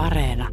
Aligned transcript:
Areena. 0.00 0.48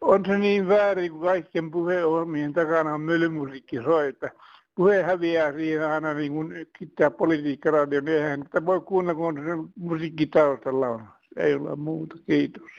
on 0.00 0.24
se 0.26 0.38
niin 0.38 0.68
väärin, 0.68 1.12
kun 1.12 1.20
kaikkien 1.20 1.70
puheohjelmien 1.70 2.52
takana 2.52 2.94
on 2.94 3.00
mölymusiikki 3.00 3.76
soi, 3.76 4.08
että 4.08 4.30
puhe 4.74 5.02
häviää 5.02 5.52
siinä 5.52 5.94
aina 5.94 6.14
niin 6.14 6.32
kuin 6.32 6.66
tämä 6.96 7.10
politiikkaradio, 7.10 8.00
niin 8.00 8.16
eihän 8.16 8.42
sitä 8.42 8.66
voi 8.66 8.80
kuunnella, 8.80 9.14
kun 9.14 9.26
on 9.26 9.44
se 9.44 9.72
musiikki 9.76 10.26
taustalla 10.26 10.88
on. 10.88 11.15
Ei 11.36 11.54
ole 11.54 11.76
muuta. 11.76 12.16
Kiitos. 12.26 12.70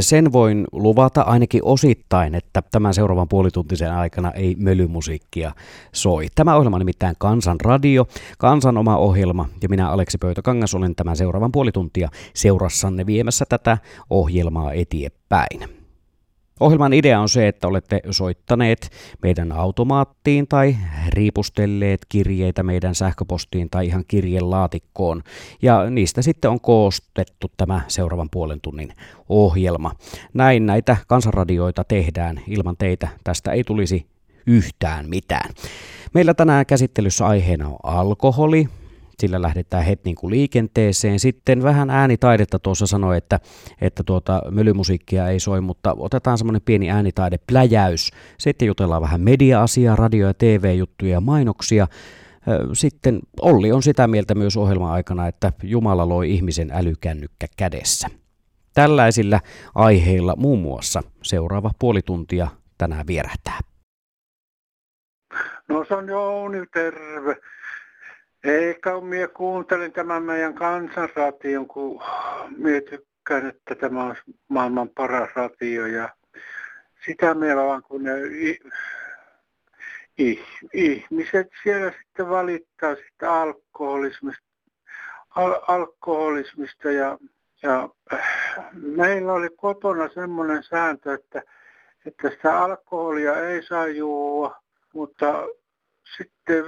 Sen 0.00 0.32
voin 0.32 0.64
luvata 0.72 1.22
ainakin 1.22 1.64
osittain, 1.64 2.34
että 2.34 2.62
tämän 2.70 2.94
seuraavan 2.94 3.28
puolituntisen 3.28 3.92
aikana 3.92 4.30
ei 4.30 4.54
mölymusiikkia 4.58 5.52
soi. 5.92 6.26
Tämä 6.34 6.56
ohjelma 6.56 6.76
on 6.76 6.80
nimittäin 6.80 7.16
Kansan 7.18 7.60
radio, 7.60 8.06
Kansan 8.38 8.76
oma 8.78 8.96
ohjelma, 8.96 9.48
ja 9.62 9.68
minä 9.68 9.90
Aleksi 9.90 10.18
Pöytökangas 10.18 10.74
olen 10.74 10.94
tämän 10.94 11.16
seuraavan 11.16 11.52
puolituntia 11.52 12.08
seurassanne 12.34 13.06
viemässä 13.06 13.44
tätä 13.48 13.78
ohjelmaa 14.10 14.72
eteenpäin. 14.72 15.83
Ohjelman 16.60 16.92
idea 16.92 17.20
on 17.20 17.28
se, 17.28 17.48
että 17.48 17.68
olette 17.68 18.00
soittaneet 18.10 18.90
meidän 19.22 19.52
automaattiin 19.52 20.48
tai 20.48 20.76
riipustelleet 21.08 22.00
kirjeitä 22.08 22.62
meidän 22.62 22.94
sähköpostiin 22.94 23.70
tai 23.70 23.86
ihan 23.86 24.04
kirjelaatikkoon. 24.08 25.22
Ja 25.62 25.90
niistä 25.90 26.22
sitten 26.22 26.50
on 26.50 26.60
koostettu 26.60 27.50
tämä 27.56 27.80
seuraavan 27.88 28.28
puolen 28.30 28.60
tunnin 28.60 28.92
ohjelma. 29.28 29.92
Näin 30.34 30.66
näitä 30.66 30.96
kansanradioita 31.06 31.84
tehdään. 31.84 32.40
Ilman 32.48 32.76
teitä 32.76 33.08
tästä 33.24 33.52
ei 33.52 33.64
tulisi 33.64 34.06
yhtään 34.46 35.08
mitään. 35.08 35.50
Meillä 36.14 36.34
tänään 36.34 36.66
käsittelyssä 36.66 37.26
aiheena 37.26 37.68
on 37.68 37.78
alkoholi, 37.82 38.68
sillä 39.20 39.42
lähdetään 39.42 39.84
heti 39.84 40.02
niin 40.04 40.16
kuin 40.16 40.30
liikenteeseen. 40.30 41.20
Sitten 41.20 41.62
vähän 41.62 41.90
äänitaidetta 41.90 42.58
tuossa 42.58 42.86
sanoi, 42.86 43.16
että, 43.16 43.40
että 43.80 44.02
tuota, 44.02 44.42
mölymusiikkia 44.50 45.28
ei 45.28 45.40
soi, 45.40 45.60
mutta 45.60 45.94
otetaan 45.98 46.38
semmoinen 46.38 46.62
pieni 46.64 46.90
äänitaidepläjäys. 46.90 48.10
Sitten 48.38 48.66
jutellaan 48.66 49.02
vähän 49.02 49.20
media-asiaa, 49.20 49.96
radio- 49.96 50.26
ja 50.26 50.34
TV-juttuja 50.34 51.12
ja 51.12 51.20
mainoksia. 51.20 51.86
Sitten 52.72 53.20
Olli 53.40 53.72
on 53.72 53.82
sitä 53.82 54.06
mieltä 54.06 54.34
myös 54.34 54.56
ohjelman 54.56 54.92
aikana, 54.92 55.26
että 55.26 55.52
Jumala 55.62 56.08
loi 56.08 56.30
ihmisen 56.30 56.70
älykännykkä 56.74 57.46
kädessä. 57.56 58.08
Tällaisilla 58.74 59.40
aiheilla 59.74 60.34
muun 60.36 60.58
muassa 60.58 61.02
seuraava 61.22 61.70
puoli 61.78 62.02
tuntia 62.02 62.48
tänään 62.78 63.06
vierähtää. 63.06 63.58
No 65.68 65.84
se 65.88 65.94
on 65.94 66.08
Jouni, 66.08 66.66
terve. 66.72 67.36
Eikä 68.44 69.00
minä 69.00 69.28
kuuntelin 69.28 69.92
tämän 69.92 70.22
meidän 70.22 70.54
kansanration, 70.54 71.68
kun 71.68 72.02
minä 72.56 72.80
tykkään, 72.80 73.46
että 73.46 73.74
tämä 73.74 74.04
on 74.04 74.16
maailman 74.48 74.88
paras 74.88 75.30
ratio 75.34 75.86
ja 75.86 76.08
sitä 77.06 77.34
meillä 77.34 77.64
vaan 77.64 77.82
kun 77.82 78.02
ne 78.02 78.12
ihmiset 80.74 81.48
siellä 81.62 81.92
sitten 81.98 82.28
valittaa 82.28 82.94
sitä 82.94 83.32
alkoholismista, 83.32 84.44
al- 85.30 85.60
alkoholismista 85.68 86.90
ja, 86.90 87.18
ja 87.62 87.88
meillä 88.72 89.32
oli 89.32 89.48
kotona 89.56 90.08
semmoinen 90.08 90.62
sääntö, 90.62 91.14
että, 91.14 91.42
että 92.06 92.30
sitä 92.30 92.58
alkoholia 92.58 93.48
ei 93.48 93.62
saa 93.62 93.86
juua, 93.86 94.56
mutta 94.94 95.46
sitten 96.16 96.64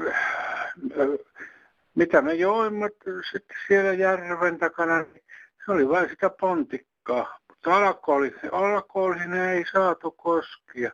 mitä 1.97 2.23
me 2.23 2.35
joimme 2.35 2.91
sitten 3.33 3.57
siellä 3.67 3.93
järven 3.93 4.59
takana, 4.59 5.03
niin 5.03 5.25
se 5.65 5.73
oli 5.73 5.89
vain 5.89 6.09
sitä 6.09 6.31
pontikkaa. 6.31 7.39
Mutta 7.49 7.77
alkoholi, 7.77 8.35
alkoholiin 8.53 9.33
ei 9.33 9.65
saatu 9.73 10.11
koskia. 10.11 10.93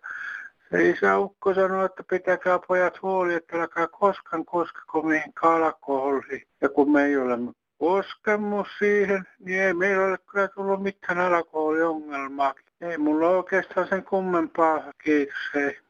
Se 0.70 0.90
isä 0.90 1.18
Ukko 1.18 1.54
sanoi, 1.54 1.86
että 1.86 2.02
pitäkää 2.10 2.58
pojat 2.68 3.02
huoli, 3.02 3.34
että 3.34 3.60
älkää 3.60 3.86
koskaan 3.88 4.44
koskeko 4.44 5.02
mihin 5.02 5.32
alkoholiin. 5.42 6.42
Ja 6.60 6.68
kun 6.68 6.92
me 6.92 7.04
ei 7.04 7.16
ole 7.16 7.38
koskemus 7.78 8.68
siihen, 8.78 9.24
niin 9.38 9.62
ei 9.62 9.74
meillä 9.74 10.06
ole 10.06 10.18
kyllä 10.30 10.48
tullut 10.48 10.82
mitään 10.82 11.18
alkoholiongelmaa. 11.18 12.54
Ei 12.80 12.98
mulla 12.98 13.28
oikeastaan 13.28 13.88
sen 13.88 14.04
kummempaa. 14.04 14.82
Kiitos, 15.04 15.34
hei 15.54 15.81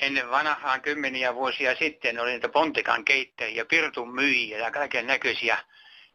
ennen 0.00 0.30
vanhaan 0.30 0.80
kymmeniä 0.80 1.34
vuosia 1.34 1.74
sitten 1.74 2.20
oli 2.20 2.30
niitä 2.30 2.48
pontikan 2.48 3.04
keittäjiä, 3.04 3.64
pirtun 3.64 4.14
myyjiä 4.14 4.58
ja 4.58 4.70
kaiken 4.70 5.06
näköisiä, 5.06 5.58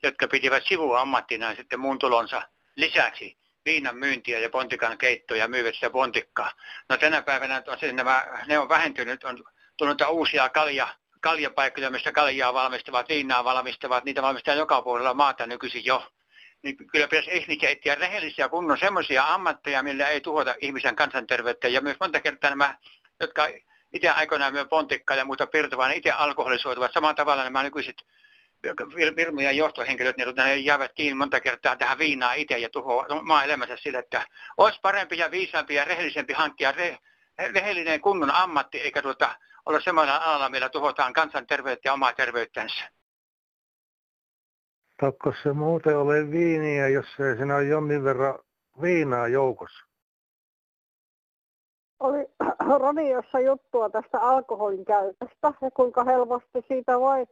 jotka 0.04 0.28
pitivät 0.28 0.64
sivuammattina 0.68 1.56
sitten 1.56 1.80
muun 1.80 2.00
tulonsa 2.00 2.42
lisäksi 2.76 3.38
viinan 3.66 3.98
myyntiä 3.98 4.40
ja 4.40 4.50
pontikan 4.50 4.98
keittoja 4.98 5.44
ja 5.44 5.48
myyvät 5.48 5.76
sitä 5.76 5.90
pontikkaa. 5.90 6.52
No 6.90 6.98
tänä 6.98 7.22
päivänä 7.22 7.62
tosiaan 7.62 7.96
nämä, 7.96 8.26
ne 8.48 8.60
on 8.60 8.70
vähentynyt, 8.70 9.24
on 9.24 9.44
tullut 9.78 10.02
uusia 10.10 10.50
kalja, 10.50 10.88
kaljapaikkoja, 11.22 11.92
mistä 11.92 12.12
kaljaa 12.12 12.54
valmistavat, 12.54 13.10
viinaa 13.10 13.44
valmistavat, 13.44 14.06
niitä 14.06 14.22
valmistetaan 14.22 14.58
joka 14.58 14.82
puolella 14.82 15.14
maata 15.14 15.48
nykyisin 15.48 15.86
jo. 15.86 16.08
Niin 16.64 16.78
kyllä 16.78 17.08
pitäisi 17.08 17.38
ihmisiä 17.38 17.70
etsiä 17.70 17.96
rehellisiä 17.96 18.50
kunnon 18.50 18.78
semmoisia 18.78 19.34
ammatteja, 19.34 19.84
millä 19.84 20.08
ei 20.08 20.22
tuhota 20.22 20.56
ihmisen 20.62 20.96
kansanterveyttä. 20.96 21.68
Ja 21.68 21.82
myös 21.82 21.98
monta 22.00 22.22
kertaa 22.22 22.50
nämä, 22.50 22.78
jotka 23.20 23.48
itse 23.96 24.10
aikoinaan 24.10 24.54
myö 24.54 24.66
pontikkaa 24.66 25.18
ja 25.18 25.26
muuta 25.26 25.48
pirtovaa, 25.48 25.88
niin 25.88 25.98
itse 25.98 26.12
alkoholisoituvat. 26.12 26.94
Samalla 26.94 27.14
tavalla 27.14 27.44
nämä 27.44 27.64
nykyiset 27.64 27.96
firmojen 29.16 29.58
johtohenkilöt, 29.58 30.18
niin 30.18 30.36
ne 30.36 30.56
jäävät 30.56 30.92
kiinni 30.94 31.16
monta 31.16 31.40
kertaa 31.40 31.76
tähän 31.76 31.98
viinaa 31.98 32.34
itse 32.34 32.58
ja 32.58 32.70
tuhoaa 32.70 33.22
maa 33.22 33.44
elämänsä 33.44 33.78
sillä, 33.78 34.00
että 34.00 34.26
olisi 34.58 34.80
parempi 34.82 35.18
ja 35.18 35.32
viisaampi 35.32 35.76
ja 35.76 35.86
rehellisempi 35.86 36.34
hankkia 36.34 36.72
re, 36.72 36.98
rehellinen 37.54 38.02
kunnon 38.02 38.32
ammatti, 38.32 38.82
eikä 38.82 39.02
tuota, 39.02 39.36
olla 39.66 39.80
semmoinen 39.80 40.16
alalla, 40.16 40.50
millä 40.50 40.70
tuhotaan 40.70 41.14
kansanterveyttä 41.14 41.90
ja 41.90 41.94
omaa 41.94 42.14
terveyttänsä. 42.14 42.90
Tokko 45.00 45.34
se 45.44 45.54
muuten 45.54 45.98
ole 45.98 46.32
viiniä, 46.32 46.88
jos 46.88 47.06
ei 47.20 47.36
siinä 47.38 47.56
ole 47.56 47.64
jonnin 47.64 48.04
verran 48.04 48.40
viinaa 48.82 49.28
joukossa? 49.28 49.86
Oli 52.00 52.28
radiossa 52.80 53.40
juttua 53.40 53.90
tästä 53.90 54.20
alkoholin 54.20 54.86
käytöstä 54.86 55.54
ja 55.62 55.72
kuinka 55.72 56.04
helposti 56.04 56.66
siitä 56.68 57.00
voi 57.00 57.26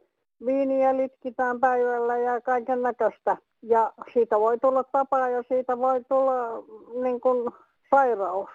viiniä 0.46 0.96
litkitään 0.96 1.60
päivällä 1.60 2.18
ja 2.18 2.40
kaiken 2.40 2.82
näköistä. 2.82 3.36
Ja 3.62 3.92
siitä 4.12 4.40
voi 4.40 4.58
tulla 4.58 4.84
tapa 4.84 5.18
ja 5.18 5.42
siitä 5.48 5.78
voi 5.78 6.04
tulla 6.08 6.64
niin 7.02 7.20
kuin 7.20 7.50
sairaus, 7.90 8.50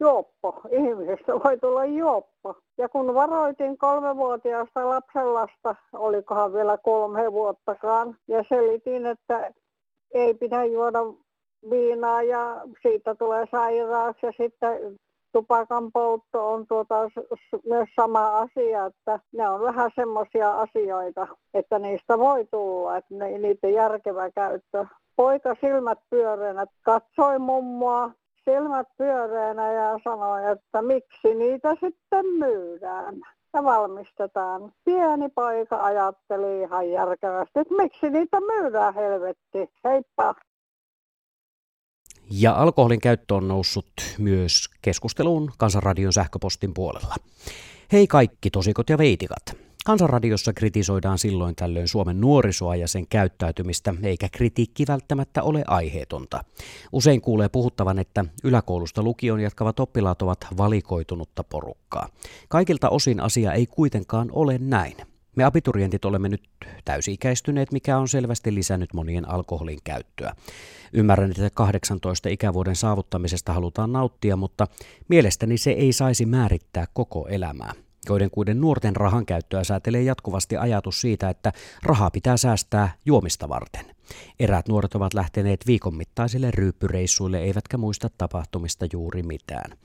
juoppo. 0.00 0.60
Ihmisestä 0.70 1.32
voi 1.44 1.58
tulla 1.58 1.84
juoppo. 1.84 2.56
Ja 2.78 2.88
kun 2.88 3.14
varoitin 3.14 3.78
kolmevuotiaasta 3.78 4.88
lapsenlasta, 4.88 5.74
olikohan 5.92 6.52
vielä 6.52 6.78
kolme 6.78 7.32
vuottakaan, 7.32 8.16
ja 8.28 8.44
selitin, 8.48 9.06
että 9.06 9.52
ei 10.14 10.34
pidä 10.34 10.64
juoda 10.64 10.98
viinaa 11.70 12.22
ja 12.22 12.60
siitä 12.82 13.14
tulee 13.14 13.46
sairaaksi 13.50 14.26
ja 14.26 14.32
sitten 14.36 14.98
tupakan 15.32 15.92
poltto 15.92 16.52
on 16.52 16.66
tuota 16.66 16.94
myös 17.64 17.88
sama 17.96 18.38
asia, 18.38 18.86
että 18.86 19.20
ne 19.32 19.48
on 19.48 19.60
vähän 19.60 19.90
semmoisia 19.94 20.60
asioita, 20.60 21.26
että 21.54 21.78
niistä 21.78 22.18
voi 22.18 22.46
tulla, 22.50 22.96
että 22.96 23.14
ne, 23.14 23.38
niiden 23.38 23.74
järkevä 23.74 24.30
käyttö. 24.30 24.86
Poika 25.16 25.56
silmät 25.60 25.98
pyöreänä 26.10 26.66
katsoi 26.82 27.38
mummoa 27.38 28.10
silmät 28.44 28.88
pyöreänä 28.98 29.72
ja 29.72 29.98
sanoi, 30.04 30.50
että 30.52 30.82
miksi 30.82 31.34
niitä 31.34 31.76
sitten 31.80 32.26
myydään 32.26 33.14
ja 33.54 33.64
valmistetaan. 33.64 34.72
Pieni 34.84 35.28
poika 35.28 35.76
ajatteli 35.82 36.60
ihan 36.60 36.90
järkevästi, 36.90 37.58
että 37.60 37.74
miksi 37.74 38.10
niitä 38.10 38.40
myydään 38.40 38.94
helvetti. 38.94 39.70
Heippa! 39.84 40.34
Ja 42.34 42.52
alkoholin 42.52 43.00
käyttö 43.00 43.34
on 43.34 43.48
noussut 43.48 43.86
myös 44.18 44.70
keskusteluun 44.82 45.52
Kansanradion 45.58 46.12
sähköpostin 46.12 46.74
puolella. 46.74 47.14
Hei 47.92 48.06
kaikki 48.06 48.50
tosikot 48.50 48.90
ja 48.90 48.98
veitikat. 48.98 49.56
Kansanradiossa 49.84 50.52
kritisoidaan 50.52 51.18
silloin 51.18 51.56
tällöin 51.56 51.88
Suomen 51.88 52.20
nuorisoa 52.20 52.76
ja 52.76 52.88
sen 52.88 53.06
käyttäytymistä, 53.06 53.94
eikä 54.02 54.28
kritiikki 54.28 54.84
välttämättä 54.88 55.42
ole 55.42 55.64
aiheetonta. 55.66 56.44
Usein 56.92 57.20
kuulee 57.20 57.48
puhuttavan, 57.48 57.98
että 57.98 58.24
yläkoulusta 58.44 59.02
lukion 59.02 59.40
jatkavat 59.40 59.80
oppilaat 59.80 60.22
ovat 60.22 60.46
valikoitunutta 60.56 61.44
porukkaa. 61.44 62.08
Kaikilta 62.48 62.88
osin 62.88 63.20
asia 63.20 63.52
ei 63.52 63.66
kuitenkaan 63.66 64.28
ole 64.32 64.58
näin. 64.58 65.11
Me 65.36 65.44
abiturientit 65.44 66.04
olemme 66.04 66.28
nyt 66.28 66.42
täysi-ikäistyneet, 66.84 67.72
mikä 67.72 67.98
on 67.98 68.08
selvästi 68.08 68.54
lisännyt 68.54 68.94
monien 68.94 69.28
alkoholin 69.28 69.78
käyttöä. 69.84 70.34
Ymmärrän, 70.92 71.30
että 71.30 71.50
18 71.54 72.28
ikävuoden 72.28 72.76
saavuttamisesta 72.76 73.52
halutaan 73.52 73.92
nauttia, 73.92 74.36
mutta 74.36 74.66
mielestäni 75.08 75.58
se 75.58 75.70
ei 75.70 75.92
saisi 75.92 76.26
määrittää 76.26 76.86
koko 76.92 77.28
elämää. 77.28 77.72
Joidenkuiden 78.08 78.60
nuorten 78.60 78.96
rahan 78.96 79.26
käyttöä 79.26 79.64
säätelee 79.64 80.02
jatkuvasti 80.02 80.56
ajatus 80.56 81.00
siitä, 81.00 81.30
että 81.30 81.52
rahaa 81.82 82.10
pitää 82.10 82.36
säästää 82.36 82.94
juomista 83.06 83.48
varten. 83.48 83.84
Eräät 84.40 84.68
nuoret 84.68 84.94
ovat 84.94 85.14
lähteneet 85.14 85.66
viikon 85.66 85.96
mittaisille 85.96 86.50
ryyppyreissuille 86.50 87.38
eivätkä 87.38 87.76
muista 87.76 88.10
tapahtumista 88.18 88.86
juuri 88.92 89.22
mitään. 89.22 89.78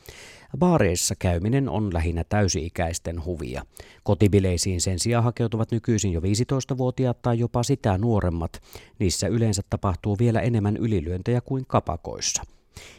Baareissa 0.57 1.15
käyminen 1.19 1.69
on 1.69 1.93
lähinnä 1.93 2.23
täysi-ikäisten 2.23 3.25
huvia. 3.25 3.65
Kotibileisiin 4.03 4.81
sen 4.81 4.99
sijaan 4.99 5.23
hakeutuvat 5.23 5.71
nykyisin 5.71 6.13
jo 6.13 6.19
15-vuotiaat 6.19 7.21
tai 7.21 7.39
jopa 7.39 7.63
sitä 7.63 7.97
nuoremmat. 7.97 8.61
Niissä 8.99 9.27
yleensä 9.27 9.61
tapahtuu 9.69 10.17
vielä 10.19 10.41
enemmän 10.41 10.77
ylilyöntejä 10.77 11.41
kuin 11.41 11.65
kapakoissa. 11.67 12.43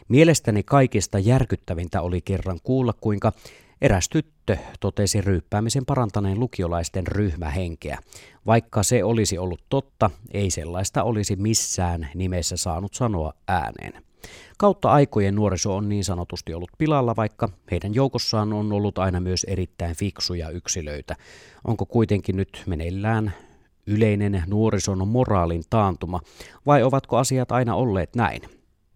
Mielestäni 0.09 0.62
kaikista 0.62 1.19
järkyttävintä 1.19 2.03
oli 2.03 2.21
kerran 2.21 2.59
kuulla, 2.62 2.93
kuinka 2.93 3.33
Eräs 3.81 4.09
tyttö 4.09 4.56
totesi 4.81 5.21
ryyppäämisen 5.21 5.87
parantaneen 5.87 6.41
lukiolaisten 6.41 7.06
ryhmähenkeä. 7.06 7.99
Vaikka 8.47 8.83
se 8.83 9.05
olisi 9.05 9.39
ollut 9.39 9.62
totta, 9.69 10.11
ei 10.31 10.50
sellaista 10.50 11.03
olisi 11.03 11.37
missään 11.37 12.09
nimessä 12.15 12.56
saanut 12.56 12.95
sanoa 12.95 13.33
ääneen. 13.49 14.08
Kautta 14.59 14.93
aikojen 14.93 15.35
nuoriso 15.35 15.77
on 15.77 15.89
niin 15.89 16.05
sanotusti 16.05 16.55
ollut 16.55 16.71
pilalla, 16.79 17.17
vaikka 17.17 17.49
heidän 17.71 17.95
joukossaan 17.95 18.53
on 18.53 18.73
ollut 18.73 18.99
aina 18.99 19.21
myös 19.21 19.45
erittäin 19.45 19.97
fiksuja 19.97 20.51
yksilöitä. 20.51 21.17
Onko 21.65 21.87
kuitenkin 21.87 22.37
nyt 22.37 22.63
meneillään 22.67 23.33
yleinen 23.87 24.43
nuorison 24.47 25.09
moraalin 25.09 25.63
taantuma, 25.71 26.21
vai 26.67 26.83
ovatko 26.83 27.17
asiat 27.17 27.53
aina 27.53 27.75
olleet 27.75 28.17
näin? 28.17 28.43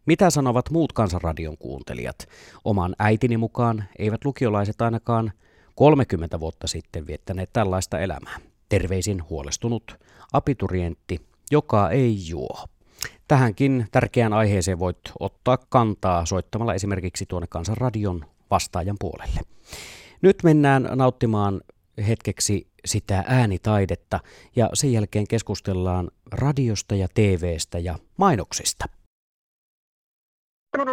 Mitä 0.06 0.31
sanovat 0.31 0.70
muut 0.70 0.93
kansanradion 0.93 1.58
kuuntelijat? 1.58 2.28
Oman 2.64 2.94
äitini 2.99 3.37
mukaan 3.37 3.85
eivät 3.99 4.25
lukiolaiset 4.25 4.82
ainakaan 4.82 5.32
30 5.75 6.40
vuotta 6.40 6.67
sitten 6.67 7.06
viettäneet 7.06 7.50
tällaista 7.52 7.99
elämää. 7.99 8.37
Terveisin 8.69 9.28
huolestunut 9.28 9.99
abiturientti, 10.32 11.20
joka 11.50 11.90
ei 11.90 12.28
juo. 12.28 12.67
Tähänkin 13.32 13.87
tärkeään 13.93 14.32
aiheeseen 14.32 14.79
voit 14.79 14.99
ottaa 15.20 15.56
kantaa 15.56 16.26
soittamalla 16.26 16.75
esimerkiksi 16.75 17.26
tuonne 17.26 17.46
Kansanradion 17.46 18.25
vastaajan 18.50 18.96
puolelle. 19.00 19.40
Nyt 20.23 20.37
mennään 20.43 20.88
nauttimaan 20.94 21.61
hetkeksi 22.08 22.69
sitä 22.84 23.25
äänitaidetta 23.26 24.20
ja 24.56 24.70
sen 24.75 24.93
jälkeen 24.93 25.26
keskustellaan 25.29 26.11
radiosta 26.32 26.94
ja 26.94 27.08
TVstä 27.14 27.79
ja 27.79 27.99
mainoksista. 28.17 28.84
Tämä 30.76 30.85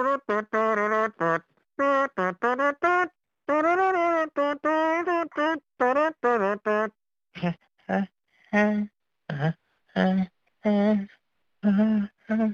Uh-huh. 12.30 12.54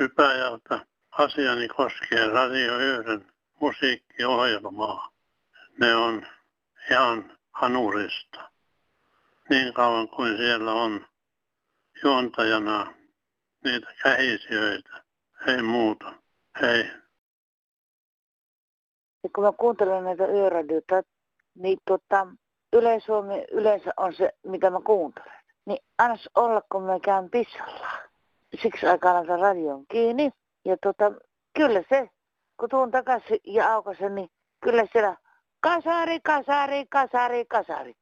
Hypäjältä. 0.00 0.86
Asiani 1.10 1.68
koskee 1.68 2.28
Radio 2.28 2.78
1 2.78 3.26
musiikkiohjelmaa. 3.60 5.08
Ne 5.80 5.94
on 5.94 6.26
ihan 6.90 7.38
hanurista. 7.52 8.50
Niin 9.50 9.74
kauan 9.74 10.08
kuin 10.08 10.36
siellä 10.36 10.72
on 10.72 11.06
juontajana 12.04 12.94
niitä 13.64 13.94
kähisijöitä. 14.02 15.02
Ei 15.46 15.62
muuta. 15.62 16.12
Hei. 16.60 16.90
Ja 19.22 19.30
kun 19.34 19.44
mä 19.44 19.52
kuuntelen 19.52 20.04
näitä 20.04 20.26
yöradioita, 20.26 21.02
niin 21.54 21.78
tota, 21.84 22.26
Yle-Suomi 22.72 23.44
yleensä 23.52 23.90
on 23.96 24.14
se, 24.14 24.32
mitä 24.46 24.70
mä 24.70 24.80
kuuntelen. 24.86 25.40
Niin 25.66 25.84
annas 25.98 26.28
olla, 26.34 26.62
kun 26.72 26.82
mä 26.82 27.00
käyn 27.00 27.30
pissalla. 27.30 28.09
Siksi 28.62 28.86
aikaa 28.86 29.14
laita 29.14 29.36
radion 29.36 29.84
kiinni. 29.86 30.30
Ja 30.64 30.76
tota, 30.82 31.12
kyllä 31.56 31.82
se, 31.88 32.10
kun 32.56 32.68
tuun 32.68 32.90
takaisin 32.90 33.40
ja 33.44 33.72
aukasen, 33.72 34.14
niin 34.14 34.30
kyllä 34.60 34.86
siellä 34.92 35.16
kasari, 35.60 36.20
kasari, 36.20 36.86
kasari, 36.86 37.44
kasari. 37.44 37.94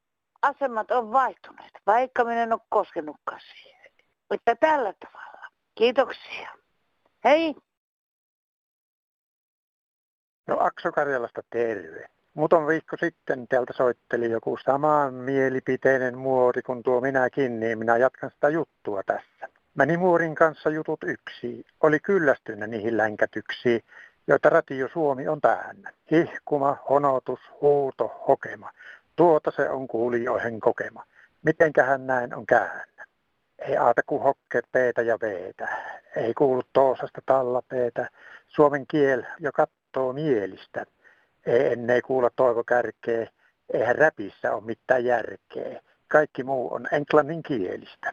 Asemat 0.43 0.91
on 0.91 1.13
vaihtuneet, 1.13 1.73
vaikka 1.87 2.25
minä 2.25 2.43
en 2.43 2.53
ole 2.53 2.61
koskenutkaan 2.69 3.41
siihen. 3.41 3.93
Että 4.31 4.55
tällä 4.55 4.93
tavalla. 4.93 5.49
Kiitoksia. 5.75 6.51
Hei! 7.25 7.55
No 10.47 10.57
Akso 10.61 10.93
Karjalasta 10.93 11.43
terve. 11.51 12.09
Muutaman 12.35 12.69
viikko 12.69 12.97
sitten 12.97 13.49
täältä 13.49 13.73
soitteli 13.73 14.31
joku 14.31 14.59
samaan 14.65 15.15
mielipiteinen 15.15 16.19
muori 16.19 16.63
kuin 16.63 16.83
tuo 16.83 17.01
minäkin, 17.01 17.61
niin 17.61 17.79
minä 17.79 17.97
jatkan 17.97 18.31
sitä 18.31 18.49
juttua 18.49 19.03
tässä. 19.03 19.58
Meni 19.75 19.97
muorin 19.97 20.35
kanssa 20.35 20.71
jutut 20.71 21.01
yksi. 21.05 21.67
Oli 21.81 22.01
kyllästynyt 22.01 22.71
niihin 22.71 22.97
länkätyksiin, 22.97 23.81
joita 24.27 24.49
Radio 24.49 24.89
Suomi 24.93 25.29
on 25.29 25.41
täynnä. 25.41 25.93
Hihkuma, 26.11 26.77
honotus, 26.89 27.41
huuto, 27.61 28.25
hokema. 28.29 28.71
Tuota 29.17 29.51
se 29.51 29.71
on 29.71 29.89
kuulijoihin 29.89 30.61
kokema. 30.61 31.05
Mitenkähän 31.43 32.07
näin 32.07 32.35
on 32.35 32.47
käännä? 32.47 33.07
Ei 33.59 33.77
aata 33.77 34.03
kuin 34.07 34.23
hokkeet 34.23 34.65
peetä 34.73 35.03
ja 35.03 35.19
veetä. 35.23 35.69
Ei 36.17 36.35
kuulu 36.35 36.63
toosasta 36.73 37.21
tallapeetä. 37.27 38.09
Suomen 38.49 38.87
kiel 38.87 39.23
jo 39.41 39.53
kattoo 39.53 40.13
mielistä. 40.13 40.85
Ei 41.47 41.73
ennen 41.73 42.03
kuulla 42.07 42.31
toivokärkeä. 42.37 43.27
Eihän 43.73 43.97
räpissä 43.97 44.53
ole 44.55 44.65
mitään 44.65 45.05
järkeä. 45.05 45.81
Kaikki 46.09 46.45
muu 46.45 46.75
on 46.75 46.87
englannin 46.93 47.43
kielistä. 47.43 48.13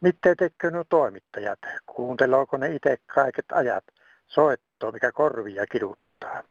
Mitä 0.00 0.34
tekee 0.34 0.70
nuo 0.70 0.84
toimittajat? 0.88 1.58
Kuunteleeko 1.86 2.56
ne 2.56 2.74
itse 2.74 2.96
kaiket 3.06 3.52
ajat? 3.52 3.84
Soittoa, 4.26 4.92
mikä 4.92 5.12
korvia 5.12 5.66
kiduttaa. 5.66 6.42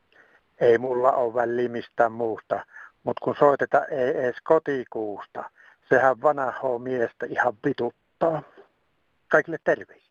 Ei 0.61 0.77
mulla 0.77 1.11
ole 1.11 1.33
väliä 1.33 1.69
mistään 1.69 2.11
muusta, 2.11 2.65
mutta 3.03 3.23
kun 3.23 3.35
soiteta 3.39 3.85
ei 3.85 4.09
edes 4.09 4.35
kotikuusta, 4.43 5.49
sehän 5.89 6.21
vanhaa 6.21 6.79
miestä 6.79 7.25
ihan 7.25 7.53
vituttaa. 7.65 8.41
Kaikille 9.27 9.57
terveisiä. 9.63 10.07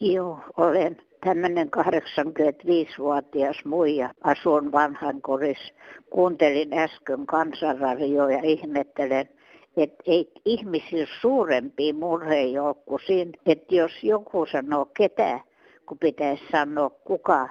Joo, 0.00 0.40
olen 0.56 0.96
tämmöinen 1.24 1.70
85-vuotias 1.76 3.64
muija. 3.64 4.10
Asun 4.24 4.72
vanhan 4.72 5.22
koris. 5.22 5.74
Kuuntelin 6.10 6.78
äsken 6.78 7.26
kansanradioa 7.26 8.30
ja 8.30 8.40
ihmettelen, 8.42 9.28
että 9.76 10.02
ei 10.06 10.32
ihmisillä 10.44 11.06
suurempi 11.20 11.92
murhe 11.92 12.60
ole 12.60 12.74
kuin 12.74 13.00
siinä, 13.06 13.32
että 13.46 13.74
jos 13.74 13.92
joku 14.02 14.46
sanoo 14.46 14.84
ketä, 14.84 15.40
kun 15.86 15.98
pitäisi 15.98 16.44
sanoa 16.52 16.90
kuka, 16.90 17.48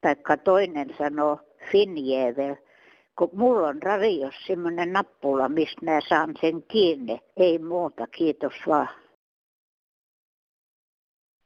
taikka 0.00 0.36
toinen 0.36 0.94
sanoo 0.98 1.38
Finjevel, 1.72 2.56
kun 3.18 3.30
mulla 3.32 3.68
on 3.68 3.82
radios 3.82 4.34
semmoinen 4.46 4.92
nappula, 4.92 5.48
mistä 5.48 5.84
mä 5.84 6.00
saan 6.08 6.34
sen 6.40 6.62
kiinni. 6.62 7.20
Ei 7.36 7.58
muuta, 7.58 8.06
kiitos 8.06 8.54
vaan. 8.66 8.88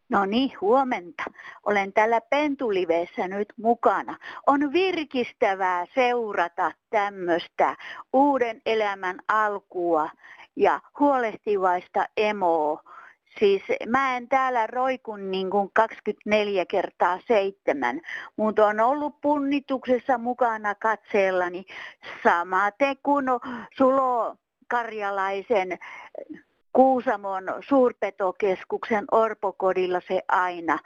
No 0.09 0.27
niin, 0.27 0.53
huomenta. 0.61 1.25
Olen 1.67 1.93
täällä 1.93 2.21
Pentulivessä 2.21 3.29
nyt 3.29 3.53
mukana. 3.57 4.17
On 4.47 4.73
virkistävää 4.73 5.87
seurata 5.95 6.73
tämmöistä 6.91 7.77
uuden 8.13 8.63
elämän 8.67 9.19
alkua 9.29 10.11
ja 10.57 10.81
huolehtivaista 10.99 12.07
emoa. 12.17 12.83
Siis 13.39 13.63
mä 13.89 14.17
en 14.17 14.29
täällä 14.29 14.67
roikun 14.67 15.31
niin 15.31 15.51
kuin 15.51 15.71
24 15.75 16.67
kertaa 16.67 17.19
seitsemän, 17.29 18.01
mutta 18.37 18.67
on 18.67 18.81
ollut 18.81 19.21
punnituksessa 19.21 20.19
mukana 20.19 20.75
katseellani 20.75 21.65
samaten 22.23 22.97
kuin 23.03 23.27
Sulo 23.77 24.37
Karjalaisen 24.69 25.79
Kuusamon 26.73 27.45
suurpetokeskuksen 27.69 29.05
orpokodilla 29.11 30.01
se 30.09 30.23
aina. 30.29 30.79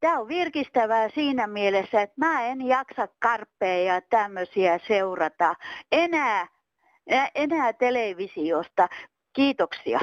Tämä 0.00 0.18
on 0.18 0.28
virkistävää 0.28 1.08
siinä 1.08 1.46
mielessä, 1.46 2.02
että 2.02 2.14
mä 2.16 2.46
en 2.46 2.66
jaksa 2.66 3.08
karppeja 3.18 3.94
ja 3.94 4.00
tämmöisiä 4.10 4.80
seurata 4.88 5.54
enää, 5.92 6.46
enää 7.34 7.72
televisiosta. 7.72 8.88
Kiitoksia. 9.32 10.00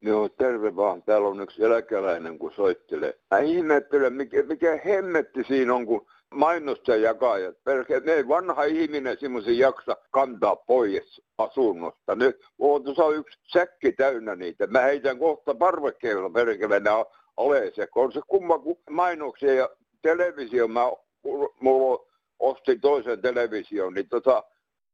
Joo, 0.00 0.28
terve 0.28 0.76
vaan. 0.76 1.02
Täällä 1.02 1.28
on 1.28 1.40
yksi 1.40 1.64
eläkeläinen, 1.64 2.38
kun 2.38 2.52
soittelee. 2.52 3.14
Mä 3.30 3.38
ihmettelen, 3.38 4.12
mikä, 4.12 4.42
mikä 4.42 4.80
hemmetti 4.86 5.44
siinä 5.44 5.74
on, 5.74 5.86
kun 5.86 6.06
mainosta 6.34 6.96
jakajat. 6.96 7.64
Pelkä, 7.64 8.00
ne 8.00 8.28
vanha 8.28 8.64
ihminen 8.64 9.16
semmoisen 9.20 9.58
jaksa 9.58 9.96
kantaa 10.10 10.56
pois 10.56 11.22
asunnosta. 11.38 12.14
Nyt 12.14 12.36
on 12.58 12.84
tuossa 12.84 13.10
yksi 13.10 13.38
säkki 13.52 13.92
täynnä 13.92 14.36
niitä. 14.36 14.66
Mä 14.66 14.80
heitän 14.80 15.18
kohta 15.18 15.54
parvekkeella 15.54 16.30
perkelenä 16.30 16.92
alas. 17.36 17.88
On 17.94 18.12
se 18.12 18.20
kumma 18.26 18.58
kuin 18.58 18.78
mainoksia 18.90 19.54
ja 19.54 19.68
televisio. 20.02 20.68
Mä, 20.68 20.80
mulla 21.60 22.06
ostin 22.38 22.80
toisen 22.80 23.22
television, 23.22 23.94
niin 23.94 24.08
tota, 24.08 24.44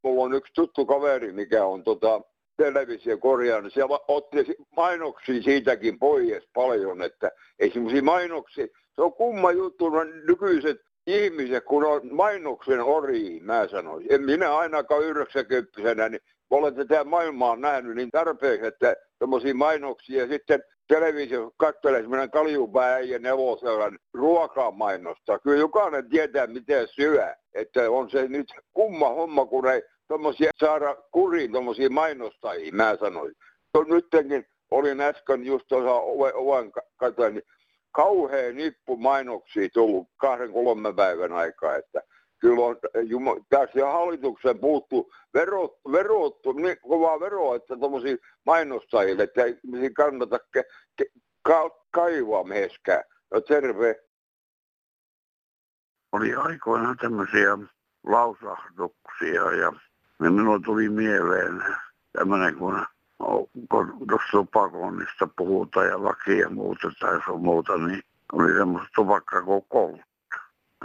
mulla 0.02 0.24
on 0.24 0.34
yksi 0.34 0.52
tuttu 0.54 0.86
kaveri, 0.86 1.32
mikä 1.32 1.64
on 1.64 1.84
tota, 1.84 2.20
televisio 2.56 3.18
korjaan, 3.18 3.62
niin 3.62 3.70
siellä 3.70 3.98
otti 4.08 4.36
mainoksia 4.76 5.42
siitäkin 5.42 5.98
pois 5.98 6.48
paljon, 6.54 7.02
että 7.02 7.30
ei 7.58 7.70
semmoisia 7.70 8.02
mainoksia, 8.02 8.66
se 8.94 9.02
on 9.02 9.12
kumma 9.12 9.52
juttu, 9.52 9.88
no 9.88 10.04
nykyiset 10.04 10.76
ihmiset, 11.06 11.64
kun 11.64 11.84
on 11.84 12.00
mainoksen 12.10 12.80
ori, 12.80 13.40
mä 13.40 13.68
sanoisin. 13.68 14.12
En 14.12 14.22
minä 14.22 14.56
ainakaan 14.56 15.04
90 15.04 16.08
niin 16.08 16.20
olen 16.50 16.74
tätä 16.74 17.04
maailmaa 17.04 17.56
nähnyt 17.56 17.96
niin 17.96 18.10
tarpeeksi, 18.10 18.66
että 18.66 18.96
tämmöisiä 19.18 19.54
mainoksia 19.54 20.28
sitten 20.28 20.62
televisio 20.88 21.52
katselee 21.56 22.00
semmoinen 22.00 22.30
kaljupää 22.30 23.00
ja 23.00 23.18
nevosella 23.18 23.92
ruokaa 24.14 24.70
mainostaa. 24.70 25.38
Kyllä 25.38 25.58
jokainen 25.58 26.08
tietää, 26.08 26.46
miten 26.46 26.88
syö. 26.88 27.34
Että 27.54 27.90
on 27.90 28.10
se 28.10 28.28
nyt 28.28 28.52
kumma 28.72 29.08
homma, 29.08 29.46
kun 29.46 29.68
ei 29.68 29.82
tuommoisia 30.08 30.50
saada 30.60 30.96
kuriin 31.12 31.52
tuommoisia 31.52 31.90
mainostajia, 31.90 32.72
mä 32.72 32.96
sanoin. 33.00 33.34
Nytkin 33.88 34.46
olin 34.70 35.00
äsken 35.00 35.44
just 35.44 35.66
tuossa 35.68 35.92
oven 36.34 36.72
katoin, 36.96 37.34
niin 37.34 37.44
kauhean 37.92 38.56
nippu 38.56 38.96
mainoksia 38.96 39.68
tullut 39.72 40.08
kahden 40.16 40.52
kolmen 40.52 40.96
päivän 40.96 41.32
aikaa, 41.32 41.76
että 41.76 42.00
kyllä 42.40 42.64
on, 42.66 42.76
tässä 43.48 43.86
hallituksen 43.86 44.58
puuttu 44.58 45.12
verot, 45.34 45.80
verottu, 45.92 46.52
niin 46.52 46.76
kovaa 46.80 47.20
veroa, 47.20 47.56
että 47.56 47.76
tuommoisia 47.76 48.16
mainostajille, 48.46 49.22
että 49.22 49.44
ei 49.44 49.90
kannata 49.96 50.38
ke, 50.52 50.64
ke, 50.96 51.04
ka, 51.42 51.70
kaivaa 51.90 52.44
meheskään. 52.44 53.04
No 53.34 53.40
terve. 53.40 54.02
Oli 56.12 56.34
aikoinaan 56.34 56.96
tämmöisiä 56.96 57.58
lausahduksia 58.06 59.52
ja 59.52 59.72
ja 60.24 60.30
minulla 60.30 60.60
tuli 60.64 60.88
mieleen 60.88 61.64
tämmöinen, 62.12 62.54
kun, 62.54 62.86
kun 63.70 63.98
tuossa 64.08 64.30
tupakonnista 64.30 65.28
puhutaan 65.36 65.86
ja 65.86 66.04
lakia 66.04 66.50
muutetaan 66.50 67.22
ja 67.28 67.34
muuta, 67.38 67.78
niin 67.78 68.02
oli 68.32 68.52
semmoista 68.52 68.88
tupakkaa 68.94 69.42
kuin 69.42 69.64
Colt. 69.72 70.00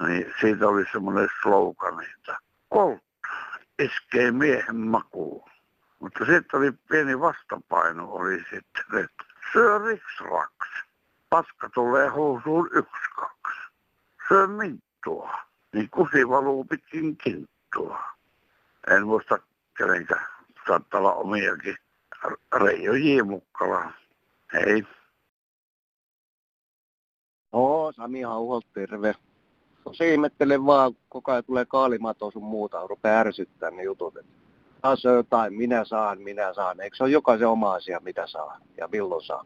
Niin 0.07 0.33
siitä 0.41 0.67
oli 0.67 0.85
semmoinen 0.91 1.29
slogan, 1.41 2.03
että 2.03 2.37
Colt 2.73 3.03
iskee 3.79 4.31
miehen 4.31 4.77
makuun. 4.77 5.49
Mutta 5.99 6.25
sitten 6.25 6.59
oli 6.59 6.71
pieni 6.71 7.19
vastapaino, 7.19 8.11
oli 8.11 8.39
sitten, 8.39 9.03
että 9.03 9.23
syö 9.53 9.77
riksraks. 9.77 10.67
Paska 11.29 11.69
tulee 11.69 12.09
housuun 12.09 12.69
yksi, 12.73 13.09
kaksi. 13.15 13.59
Syö 14.27 14.47
minttua, 14.47 15.37
niin 15.73 15.89
kusi 15.89 16.29
valuu 16.29 16.63
pitkin 16.63 17.17
kinttua 17.17 17.99
en 18.87 19.07
muista 19.07 19.39
kenenkä, 19.77 20.15
saattaa 20.67 20.99
olla 20.99 21.13
omiakin. 21.13 21.77
Reijo 22.53 22.93
J. 22.93 23.23
Mukkala. 23.23 23.91
Hei. 24.53 24.83
Oo, 27.51 27.91
Sami 27.91 28.21
Hauholt, 28.21 28.65
terve. 28.73 29.15
Se 29.91 30.13
ihmettelen 30.13 30.65
vaan, 30.65 30.93
koko 31.09 31.31
ajan 31.31 31.43
tulee 31.43 31.65
kaalimato 31.65 32.31
sun 32.31 32.43
muuta, 32.43 32.87
rupeaa 32.87 33.19
ärsyttää 33.19 33.71
ne 33.71 33.83
jutut. 33.83 34.13
Taas 34.81 35.03
jotain, 35.03 35.53
minä 35.53 35.85
saan, 35.85 36.21
minä 36.21 36.53
saan. 36.53 36.81
Eikö 36.81 36.97
se 36.97 37.03
ole 37.03 37.11
jokaisen 37.11 37.47
oma 37.47 37.73
asia, 37.73 37.99
mitä 37.99 38.27
saa 38.27 38.59
ja 38.77 38.87
milloin 38.87 39.25
saa? 39.25 39.45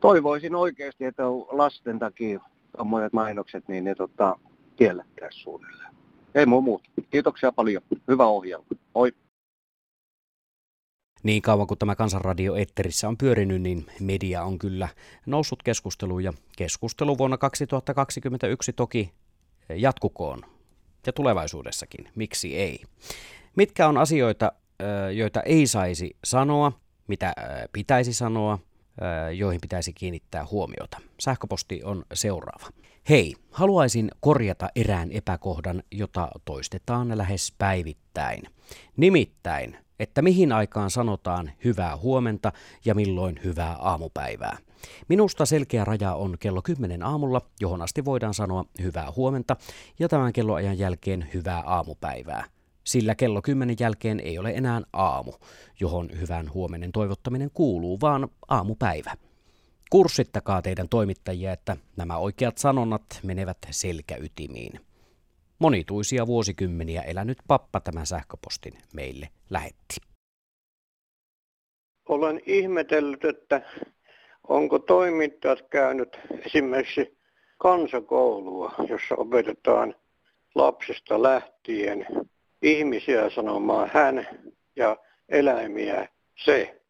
Toivoisin 0.00 0.54
oikeasti, 0.54 1.04
että 1.04 1.22
lasten 1.52 1.98
takia 1.98 2.40
monet 2.84 3.12
mainokset, 3.12 3.68
niin 3.68 3.84
ne 3.84 3.94
tota, 3.94 4.38
kiellettäisiin 4.76 5.42
suunnilleen. 5.42 5.94
Ei 6.34 6.46
muu 6.46 6.60
muuta. 6.60 6.90
Kiitoksia 7.10 7.52
paljon. 7.52 7.82
Hyvä 8.08 8.26
ohjelma. 8.26 8.66
Oi. 8.94 9.12
Niin 11.24 11.42
kauan 11.42 11.66
kuin 11.66 11.78
tämä 11.78 11.96
Kansanradio 11.96 12.54
Etterissä 12.54 13.08
on 13.08 13.16
pyörinyt, 13.16 13.62
niin 13.62 13.86
media 14.00 14.42
on 14.42 14.58
kyllä 14.58 14.88
noussut 15.26 15.62
keskusteluun 15.62 16.24
ja 16.24 16.32
keskustelu 16.56 17.18
vuonna 17.18 17.38
2021 17.38 18.72
toki 18.72 19.12
jatkukoon 19.76 20.42
ja 21.06 21.12
tulevaisuudessakin. 21.12 22.08
Miksi 22.14 22.56
ei? 22.56 22.82
Mitkä 23.56 23.88
on 23.88 23.98
asioita, 23.98 24.52
joita 25.14 25.42
ei 25.42 25.66
saisi 25.66 26.16
sanoa, 26.24 26.72
mitä 27.06 27.34
pitäisi 27.72 28.12
sanoa, 28.12 28.58
joihin 29.36 29.60
pitäisi 29.60 29.92
kiinnittää 29.92 30.46
huomiota? 30.50 31.00
Sähköposti 31.20 31.82
on 31.84 32.04
seuraava. 32.14 32.66
Hei, 33.08 33.34
haluaisin 33.50 34.10
korjata 34.20 34.68
erään 34.76 35.12
epäkohdan, 35.12 35.82
jota 35.90 36.28
toistetaan 36.44 37.18
lähes 37.18 37.54
päivittäin. 37.58 38.42
Nimittäin, 38.96 39.76
että 39.98 40.22
mihin 40.22 40.52
aikaan 40.52 40.90
sanotaan 40.90 41.52
hyvää 41.64 41.96
huomenta 41.96 42.52
ja 42.84 42.94
milloin 42.94 43.40
hyvää 43.44 43.76
aamupäivää. 43.80 44.58
Minusta 45.08 45.46
selkeä 45.46 45.84
raja 45.84 46.14
on 46.14 46.36
kello 46.40 46.62
10 46.62 47.02
aamulla, 47.02 47.40
johon 47.60 47.82
asti 47.82 48.04
voidaan 48.04 48.34
sanoa 48.34 48.64
hyvää 48.82 49.12
huomenta, 49.16 49.56
ja 49.98 50.08
tämän 50.08 50.32
kelloajan 50.32 50.78
jälkeen 50.78 51.28
hyvää 51.34 51.62
aamupäivää. 51.66 52.44
Sillä 52.84 53.14
kello 53.14 53.42
10 53.42 53.76
jälkeen 53.80 54.20
ei 54.20 54.38
ole 54.38 54.50
enää 54.50 54.80
aamu, 54.92 55.32
johon 55.80 56.10
hyvän 56.20 56.52
huomenen 56.54 56.92
toivottaminen 56.92 57.50
kuuluu, 57.54 58.00
vaan 58.00 58.28
aamupäivä. 58.48 59.14
Kurssittakaa 59.90 60.62
teidän 60.62 60.88
toimittajia, 60.88 61.52
että 61.52 61.76
nämä 61.96 62.16
oikeat 62.16 62.58
sanonnat 62.58 63.20
menevät 63.22 63.58
selkäytimiin. 63.70 64.80
Monituisia 65.58 66.26
vuosikymmeniä 66.26 67.02
elänyt 67.02 67.38
pappa 67.48 67.80
tämän 67.80 68.06
sähköpostin 68.06 68.72
meille 68.94 69.28
lähetti. 69.50 69.96
Olen 72.08 72.40
ihmetellyt, 72.46 73.24
että 73.24 73.62
onko 74.48 74.78
toimittajat 74.78 75.62
käynyt 75.70 76.18
esimerkiksi 76.46 77.18
kansakoulua, 77.58 78.74
jossa 78.88 79.14
opetetaan 79.14 79.94
lapsista 80.54 81.22
lähtien 81.22 82.06
ihmisiä 82.62 83.30
sanomaan 83.30 83.90
hän 83.94 84.28
ja 84.76 84.96
eläimiä 85.28 86.08
se 86.44 86.80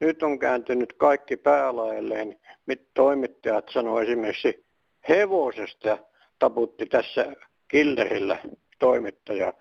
nyt 0.00 0.22
on 0.22 0.38
kääntynyt 0.38 0.92
kaikki 0.92 1.36
päälailleen. 1.36 2.40
Mit 2.66 2.94
toimittajat 2.94 3.68
sanoo 3.68 4.00
esimerkiksi 4.00 4.66
hevosesta 5.08 5.98
taputti 6.38 6.86
tässä 6.86 7.32
killerillä 7.76 8.38
toimittaja. 8.78 9.52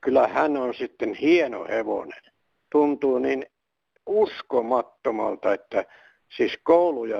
Kyllä 0.00 0.28
hän 0.28 0.56
on 0.56 0.74
sitten 0.74 1.14
hieno 1.14 1.64
hevonen. 1.64 2.22
Tuntuu 2.72 3.18
niin 3.18 3.46
uskomattomalta, 4.06 5.54
että 5.54 5.84
siis 6.36 6.58
kouluja, 6.62 7.18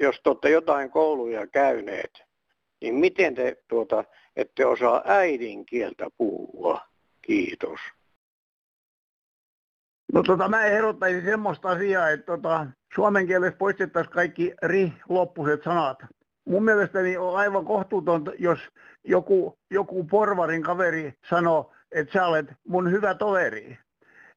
jos 0.00 0.20
te 0.22 0.30
olette 0.30 0.50
jotain 0.50 0.90
kouluja 0.90 1.46
käyneet, 1.46 2.22
niin 2.80 2.94
miten 2.94 3.34
te 3.34 3.56
tuota, 3.68 4.04
ette 4.36 4.66
osaa 4.66 5.02
äidinkieltä 5.04 6.06
puhua? 6.16 6.80
Kiitos. 7.22 7.80
No 10.12 10.22
tota, 10.22 10.48
mä 10.48 10.64
ehdottaisin 10.64 11.24
semmoista 11.24 11.68
asiaa, 11.68 12.10
että 12.10 12.26
tota, 12.26 12.66
suomen 12.94 13.26
kielessä 13.26 13.58
poistettaisiin 13.58 14.14
kaikki 14.14 14.54
ri-loppuiset 14.62 15.62
sanat. 15.62 15.98
Mun 16.46 16.64
mielestäni 16.64 17.16
on 17.16 17.36
aivan 17.36 17.64
kohtuutonta, 17.64 18.32
jos 18.38 18.58
joku, 19.04 19.58
joku 19.70 20.04
porvarin 20.04 20.62
kaveri 20.62 21.14
sanoo, 21.30 21.72
että 21.92 22.12
sä 22.12 22.26
olet 22.26 22.46
mun 22.68 22.90
hyvä 22.90 23.14
toveri. 23.14 23.78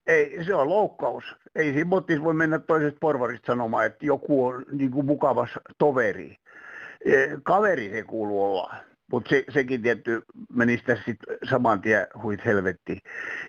Ei, 0.07 0.43
se 0.43 0.55
on 0.55 0.69
loukkaus. 0.69 1.23
Ei 1.55 1.73
siinä 1.73 1.89
voi 2.23 2.33
mennä 2.33 2.59
toisesta 2.59 2.97
porvarista 3.01 3.53
sanomaan, 3.53 3.85
että 3.85 4.05
joku 4.05 4.45
on 4.45 4.65
niin 4.71 4.91
kuin 4.91 5.05
mukavas 5.05 5.49
toveri. 5.77 6.35
E, 7.05 7.27
kaveri 7.43 7.89
se 7.89 8.03
kuuluu 8.03 8.43
olla. 8.43 8.75
Mutta 9.11 9.29
se, 9.29 9.43
sekin 9.49 9.81
tietty 9.81 10.21
menisi 10.53 10.83
tässä 10.83 11.03
sit 11.05 11.17
saman 11.49 11.81
tien 11.81 12.07
huit 12.23 12.45
helvetti. 12.45 12.99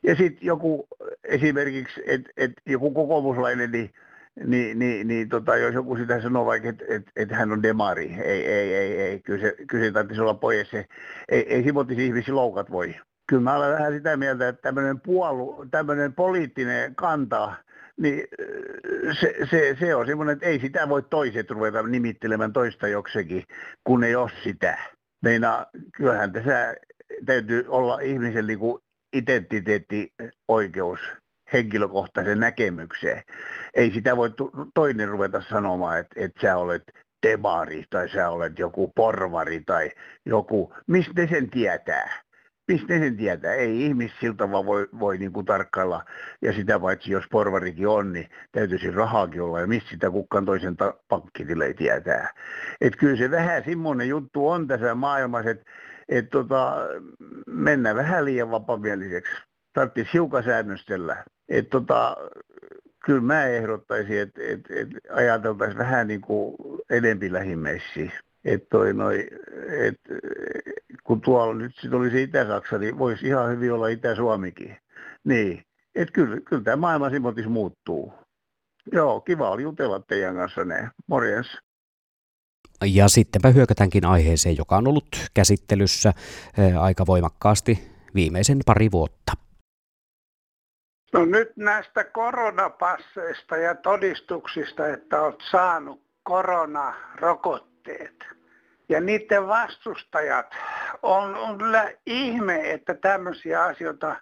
Ja 0.03 0.17
sitten 0.17 0.47
joku 0.47 0.89
esimerkiksi, 1.25 2.03
että 2.07 2.31
et 2.37 2.53
joku 2.67 2.91
kokoomuslainen, 2.91 3.73
niin 3.73 3.91
niin, 4.45 4.79
niin, 4.79 5.09
niin 5.09 5.29
tota, 5.29 5.57
jos 5.57 5.75
joku 5.75 5.97
sitä 5.97 6.21
sanoo 6.21 6.47
vaikka, 6.47 6.69
että 6.69 6.85
et, 6.89 7.03
et 7.17 7.31
hän 7.31 7.53
on 7.53 7.63
demari, 7.63 8.15
ei, 8.25 8.47
ei, 8.47 8.75
ei, 8.75 9.01
ei 9.01 9.21
kyllä 9.21 9.41
se, 9.41 9.55
kyllä 9.69 9.85
se 9.85 9.93
tarvitsisi 9.93 10.21
olla 10.21 10.35
pois, 10.35 10.71
se, 10.71 10.87
ei, 11.29 11.55
ei 11.55 11.63
simotisi 11.63 12.07
ihmisiä 12.07 12.35
loukat 12.35 12.71
voi. 12.71 12.95
Kyllä 13.29 13.43
mä 13.43 13.57
olen 13.57 13.73
vähän 13.73 13.93
sitä 13.93 14.17
mieltä, 14.17 14.49
että 14.49 14.63
tämmöinen 14.63 15.01
puolu, 15.01 15.67
tämmöinen 15.71 16.13
poliittinen 16.13 16.95
kanta, 16.95 17.53
niin 17.97 18.25
se, 19.21 19.35
se, 19.51 19.77
se 19.81 19.95
on 19.95 20.07
semmoinen, 20.07 20.33
että 20.33 20.47
ei 20.47 20.61
sitä 20.61 20.89
voi 20.89 21.03
toiset 21.03 21.51
ruveta 21.51 21.83
nimittelemään 21.83 22.53
toista 22.53 22.89
joksekin, 22.89 23.45
kun 23.85 24.05
ei 24.05 24.17
ole 24.17 24.31
sitä. 24.45 24.79
Meina, 25.23 25.67
kyllähän 25.93 26.33
tässä 26.33 26.75
täytyy 27.27 27.65
olla 27.69 28.01
ihmisen 28.01 28.47
niin 28.47 28.59
identiteettioikeus 29.13 31.01
henkilökohtaisen 31.53 32.41
näkemykseen. 32.41 33.23
Ei 33.75 33.91
sitä 33.91 34.17
voi 34.17 34.31
toinen 34.75 35.09
ruveta 35.09 35.43
sanomaan, 35.51 35.99
että, 35.99 36.15
että 36.17 36.41
sä 36.41 36.57
olet 36.57 36.83
demari 37.27 37.85
tai 37.91 38.09
sä 38.09 38.31
olet 38.31 38.59
joku 38.59 38.93
porvari 38.97 39.63
tai 39.67 39.91
joku, 40.27 40.75
mistä 40.87 41.27
sen 41.27 41.51
tietää? 41.51 42.23
Mistä 42.69 42.99
sen 42.99 43.17
tietää? 43.17 43.55
Ei 43.55 43.87
ihmis 43.87 44.13
siltä 44.21 44.51
vaan 44.51 44.67
voi, 44.67 44.89
voi 44.99 45.19
niin 45.19 45.33
kuin 45.33 45.47
tarkkailla. 45.47 46.05
Ja 46.43 46.53
sitä 46.53 46.81
paitsi, 46.81 47.13
jos 47.13 47.25
porvarikin 47.31 47.89
on, 47.89 48.13
niin 48.13 48.29
täytyisi 48.53 48.91
rahaakin 48.91 49.43
olla. 49.43 49.61
Ja 49.61 49.67
mistä 49.67 49.91
sitä 49.91 50.11
kukaan 50.11 50.45
toisen 50.45 50.77
ta- 50.77 50.95
ei 51.67 51.75
tietää. 51.75 52.35
Että 52.81 52.99
kyllä 52.99 53.17
se 53.17 53.31
vähän 53.31 53.65
semmoinen 53.65 54.09
juttu 54.09 54.49
on 54.49 54.67
tässä 54.67 54.95
maailmassa, 54.95 55.51
että 55.51 55.65
et 56.09 56.31
tota, 56.31 56.77
mennään 57.47 57.97
vähän 57.97 58.25
liian 58.25 58.51
vapamieliseksi. 58.51 59.33
Tarvitsisi 59.73 60.13
hiukan 60.13 60.45
säännöstellä. 60.45 61.25
Et 61.51 61.71
tota, 61.71 62.17
kyllä 63.05 63.21
mä 63.21 63.47
ehdottaisin, 63.47 64.19
että 64.19 64.41
et, 64.45 64.61
et 64.71 64.89
ajateltaisiin 65.13 65.79
vähän 65.79 66.07
niin 66.07 66.21
kuin 66.21 66.57
enempi 66.91 67.33
lähimeissiä. 67.33 68.13
Et 68.45 68.69
toi 68.69 68.95
noi, 68.95 69.29
et, 69.87 70.01
kun 71.05 71.21
tuolla 71.21 71.55
nyt 71.55 71.73
sit 71.81 71.93
olisi 71.93 72.23
Itä-Saksa, 72.23 72.79
niin 72.79 72.99
voisi 72.99 73.27
ihan 73.27 73.51
hyvin 73.51 73.73
olla 73.73 73.89
Itä-Suomikin. 73.89 74.77
Niin, 75.25 75.63
että 75.95 76.13
kyllä, 76.13 76.41
kyllä 76.41 76.63
tämä 76.63 76.77
maailma 76.77 77.11
simmotis 77.11 77.47
muuttuu. 77.47 78.13
Joo, 78.93 79.21
kiva 79.21 79.51
oli 79.51 79.63
jutella 79.63 80.01
teidän 80.01 80.37
kanssa 80.37 80.65
ne. 80.65 80.91
Morjens. 81.07 81.59
Ja 82.85 83.09
sittenpä 83.09 83.51
hyökätäänkin 83.51 84.05
aiheeseen, 84.05 84.57
joka 84.57 84.77
on 84.77 84.89
ollut 84.89 85.31
käsittelyssä 85.35 86.13
aika 86.81 87.07
voimakkaasti 87.07 87.91
viimeisen 88.15 88.59
pari 88.67 88.91
vuotta. 88.91 89.33
No 91.13 91.25
nyt 91.25 91.57
näistä 91.57 92.05
koronapasseista 92.05 93.57
ja 93.57 93.75
todistuksista, 93.75 94.89
että 94.89 95.23
olet 95.23 95.41
saanut 95.51 96.03
koronarokotteet. 96.23 98.25
Ja 98.89 99.01
niiden 99.01 99.49
vastustajat 99.49 100.55
on, 101.03 101.35
on 101.35 101.59
kyllä 101.59 101.93
ihme, 102.07 102.73
että 102.73 102.95
tämmöisiä 102.95 103.63
asioita 103.63 104.17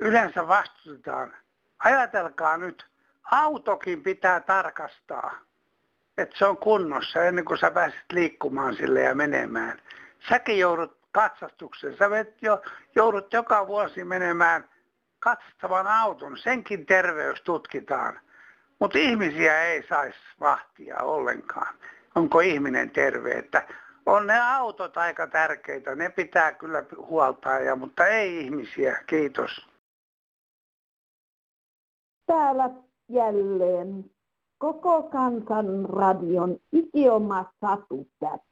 yleensä 0.00 0.48
vastustetaan. 0.48 1.36
Ajatelkaa 1.78 2.56
nyt, 2.56 2.86
autokin 3.30 4.02
pitää 4.02 4.40
tarkastaa, 4.40 5.34
että 6.18 6.38
se 6.38 6.46
on 6.46 6.56
kunnossa 6.56 7.24
ennen 7.24 7.44
kuin 7.44 7.58
sä 7.58 7.70
pääset 7.70 8.04
liikkumaan 8.12 8.76
sille 8.76 9.00
ja 9.00 9.14
menemään. 9.14 9.82
Säkin 10.28 10.58
joudut 10.58 10.96
katsastukseen. 11.12 11.96
Sä 11.96 12.10
jo, 12.42 12.62
joudut 12.94 13.32
joka 13.32 13.66
vuosi 13.66 14.04
menemään 14.04 14.71
katsottavan 15.22 15.86
auton, 15.86 16.38
senkin 16.38 16.86
terveys 16.86 17.42
tutkitaan. 17.42 18.20
Mutta 18.78 18.98
ihmisiä 18.98 19.62
ei 19.62 19.82
saisi 19.88 20.18
vahtia 20.40 20.96
ollenkaan. 20.98 21.74
Onko 22.14 22.40
ihminen 22.40 22.90
terve? 22.90 23.32
Että 23.32 23.66
on 24.06 24.26
ne 24.26 24.40
autot 24.40 24.96
aika 24.96 25.26
tärkeitä, 25.26 25.94
ne 25.94 26.08
pitää 26.08 26.52
kyllä 26.52 26.84
huoltaa, 26.96 27.58
ja, 27.60 27.76
mutta 27.76 28.06
ei 28.06 28.40
ihmisiä. 28.40 29.04
Kiitos. 29.06 29.68
Täällä 32.26 32.70
jälleen 33.08 34.10
koko 34.58 35.02
kansan 35.02 35.84
radion 35.88 36.56
ikioma 36.72 37.52
satutät. 37.60 38.42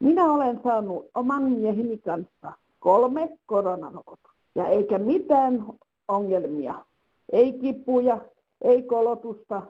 Minä 0.00 0.24
olen 0.24 0.60
saanut 0.64 1.10
oman 1.14 1.42
mieheni 1.42 1.98
kanssa 1.98 2.52
kolme 2.78 3.28
koronarokotusta. 3.46 4.36
Ja 4.54 4.66
eikä 4.66 4.98
mitään 4.98 5.66
ongelmia. 6.08 6.84
Ei 7.32 7.52
kipuja, 7.52 8.18
ei 8.62 8.82
kolotusta, 8.82 9.62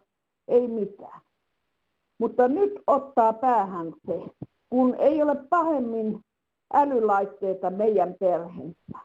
ei 0.49 0.69
mitään. 0.69 1.21
Mutta 2.19 2.49
nyt 2.49 2.73
ottaa 2.87 3.33
päähän 3.33 3.93
se, 4.07 4.21
kun 4.71 4.95
ei 4.99 5.23
ole 5.23 5.37
pahemmin 5.51 6.21
älylaitteita 6.73 7.71
meidän 7.71 8.15
perheessä. 8.21 8.99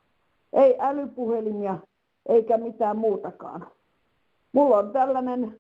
Ei 0.53 0.75
älypuhelimia 0.79 1.77
eikä 2.29 2.57
mitään 2.57 2.97
muutakaan. 2.97 3.67
Mulla 4.51 4.77
on 4.77 4.91
tällainen 4.91 5.59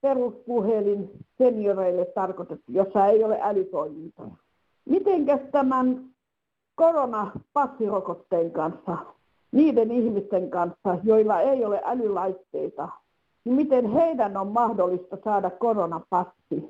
peruspuhelin 0.00 1.10
senioreille 1.38 2.04
tarkoitettu, 2.04 2.72
jossa 2.72 3.06
ei 3.06 3.24
ole 3.24 3.38
älytoimintoja. 3.42 4.36
Mitenkäs 4.84 5.40
tämän 5.52 6.04
koronapassirokotteen 6.74 8.50
kanssa 8.50 8.96
niiden 9.54 9.90
ihmisten 9.90 10.50
kanssa, 10.50 10.98
joilla 11.02 11.40
ei 11.40 11.64
ole 11.64 11.82
älylaitteita, 11.84 12.88
niin 13.44 13.54
miten 13.54 13.92
heidän 13.92 14.36
on 14.36 14.48
mahdollista 14.48 15.18
saada 15.24 15.50
koronapassi, 15.50 16.68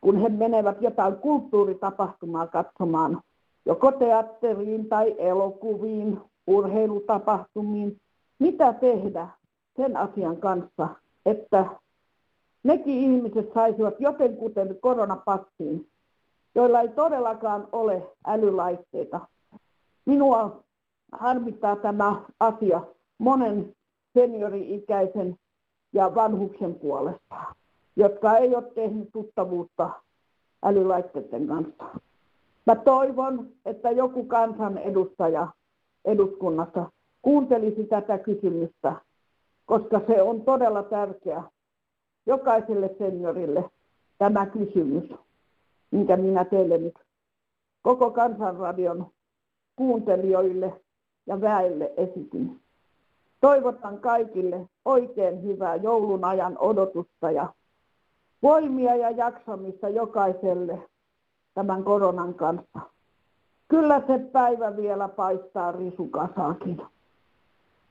kun 0.00 0.16
he 0.16 0.28
menevät 0.28 0.82
jotain 0.82 1.16
kulttuuritapahtumaa 1.16 2.46
katsomaan, 2.46 3.20
joko 3.66 3.92
teatteriin 3.92 4.88
tai 4.88 5.14
elokuviin, 5.18 6.20
urheilutapahtumiin. 6.46 8.00
Mitä 8.38 8.72
tehdä 8.72 9.28
sen 9.76 9.96
asian 9.96 10.36
kanssa, 10.36 10.88
että 11.26 11.66
nekin 12.62 12.98
ihmiset 12.98 13.52
saisivat 13.54 13.94
jotenkuten 13.98 14.76
koronapassiin, 14.80 15.86
joilla 16.54 16.80
ei 16.80 16.88
todellakaan 16.88 17.68
ole 17.72 18.02
älylaitteita. 18.26 19.20
Minua 20.06 20.64
harmittaa 21.20 21.76
tämä 21.76 22.22
asia 22.40 22.80
monen 23.18 23.74
seniori-ikäisen 24.14 25.36
ja 25.92 26.14
vanhuksen 26.14 26.74
puolesta, 26.74 27.34
jotka 27.96 28.36
ei 28.36 28.54
ole 28.54 28.72
tehnyt 28.74 29.08
tuttavuutta 29.12 29.90
älylaitteiden 30.62 31.46
kanssa. 31.46 31.84
Mä 32.66 32.76
toivon, 32.76 33.48
että 33.64 33.90
joku 33.90 34.24
kansanedustaja 34.24 35.48
eduskunnassa 36.04 36.90
kuuntelisi 37.22 37.84
tätä 37.84 38.18
kysymystä, 38.18 38.92
koska 39.66 40.00
se 40.06 40.22
on 40.22 40.42
todella 40.42 40.82
tärkeä 40.82 41.42
jokaiselle 42.26 42.94
seniorille 42.98 43.70
tämä 44.18 44.46
kysymys, 44.46 45.04
minkä 45.90 46.16
minä 46.16 46.44
teille 46.44 46.78
nyt 46.78 46.94
koko 47.82 48.10
kansanradion 48.10 49.06
kuuntelijoille 49.76 50.83
ja 51.26 51.40
väelle 51.40 51.92
esitin. 51.96 52.60
Toivotan 53.40 53.98
kaikille 53.98 54.68
oikein 54.84 55.42
hyvää 55.42 55.76
joulun 55.76 56.24
ajan 56.24 56.58
odotusta 56.58 57.30
ja 57.30 57.54
voimia 58.42 58.96
ja 58.96 59.10
jaksamista 59.10 59.88
jokaiselle 59.88 60.78
tämän 61.54 61.84
koronan 61.84 62.34
kanssa. 62.34 62.80
Kyllä 63.68 64.02
se 64.06 64.18
päivä 64.18 64.76
vielä 64.76 65.08
paistaa 65.08 65.72
risukasaakin. 65.72 66.82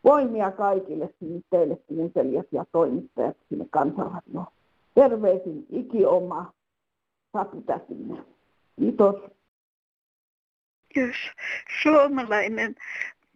Voimia 0.04 0.52
kaikille 0.52 1.10
sinne 1.20 1.42
teille 1.50 1.76
kuuntelijat 1.76 2.48
ja 2.52 2.66
toimittajat 2.72 3.38
sinne 3.50 3.66
kansanradioon. 3.72 4.48
Terveisin 4.96 5.66
ikioma 5.70 6.54
Satu 7.34 7.62
Tätinen. 7.62 8.26
Kiitos. 8.80 9.16
Jos 10.96 11.16
suomalainen 11.84 12.76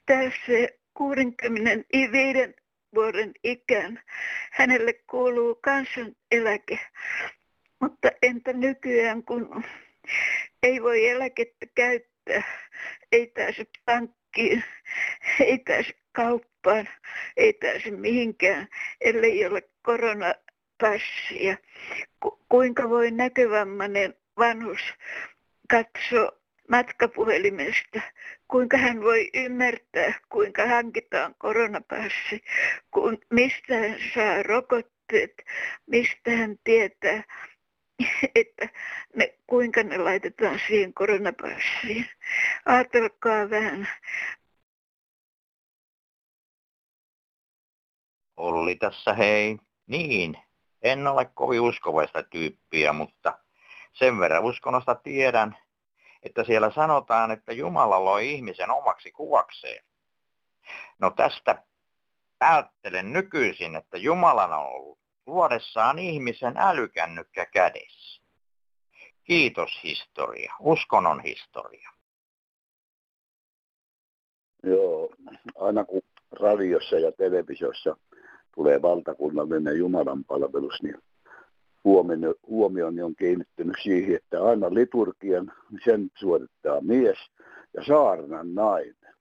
tässä 0.08 0.68
65 0.94 2.56
vuoden 2.96 3.32
ikään. 3.44 4.02
Hänelle 4.52 4.94
kuuluu 4.94 5.56
kansaneläke. 5.56 6.80
Mutta 7.80 8.12
entä 8.22 8.54
nykyään, 8.54 9.24
kun 9.24 9.64
ei 10.64 10.84
voi 10.84 11.10
eläkettä 11.10 11.66
käyttää, 11.76 12.44
ei 13.12 13.28
pääse 13.28 13.68
pankkiin, 13.86 14.64
ei 15.40 15.60
pääse 15.60 15.94
kauppaan, 16.12 16.90
ei 17.38 17.54
pääse 17.54 17.92
mihinkään, 17.92 18.68
ellei 19.02 19.46
ole 19.46 19.62
koronapassia. 19.82 21.58
Ku- 22.20 22.46
kuinka 22.50 22.90
voi 22.90 23.12
näkövammainen 23.12 24.16
vanhus 24.38 24.82
katsoa 25.70 26.32
matkapuhelimesta, 26.72 28.02
kuinka 28.48 28.78
hän 28.78 29.02
voi 29.02 29.30
ymmärtää, 29.34 30.14
kuinka 30.30 30.68
hankitaan 30.68 31.36
koronapassi, 31.38 32.44
kun, 32.92 33.18
mistä 33.30 33.76
hän 33.76 33.98
saa 34.14 34.44
rokotteet, 34.44 35.34
mistä 35.86 36.32
hän 36.32 36.56
tietää, 36.64 37.24
että 38.36 38.70
ne, 39.16 39.38
kuinka 39.48 39.84
ne 39.84 39.98
laitetaan 39.98 40.60
siihen 40.68 40.94
koronapassiin. 40.94 42.06
Ajatelkaa 42.66 43.50
vähän. 43.50 43.88
Olli 48.38 48.76
tässä 48.76 49.14
hei. 49.14 49.58
Niin, 49.88 50.38
en 50.82 51.08
ole 51.08 51.26
kovin 51.26 51.62
uskovaista 51.62 52.24
tyyppiä, 52.24 52.94
mutta 52.94 53.40
sen 53.94 54.20
verran 54.20 54.44
uskonnosta 54.44 54.96
tiedän, 54.96 55.58
että 56.28 56.44
siellä 56.44 56.72
sanotaan, 56.72 57.32
että 57.32 57.54
Jumala 57.54 58.06
loi 58.06 58.32
ihmisen 58.32 58.72
omaksi 58.72 59.12
kuvakseen. 59.12 59.84
No 61.00 61.12
tästä 61.12 61.64
päättelen 62.40 63.14
nykyisin, 63.14 63.76
että 63.76 63.98
Jumalan 63.98 64.54
on 64.54 64.66
ollut 64.66 65.00
luodessaan 65.26 66.00
ihmisen 66.00 66.58
älykännykkä 66.58 67.46
kädessä. 67.46 68.22
Kiitos 69.24 69.70
historia, 69.84 70.54
uskonnon 70.60 71.20
historia. 71.20 71.90
Joo, 74.64 75.10
aina 75.60 75.86
kun 75.86 76.02
radiossa 76.32 77.00
ja 77.00 77.12
televisiossa 77.12 77.98
tulee 78.56 78.82
valtakunnallinen 78.82 79.78
Jumalan 79.78 80.24
palvelus, 80.24 80.84
niin 80.84 80.98
huomio, 81.88 82.36
huomioni 82.48 83.02
on 83.02 83.16
kiinnittynyt 83.16 83.76
siihen, 83.84 84.16
että 84.16 84.44
aina 84.44 84.74
liturgian 84.74 85.52
sen 85.86 86.10
suorittaa 86.20 86.82
mies 86.82 87.18
ja 87.74 87.84
saarnan 87.86 88.56
nainen. 88.56 89.16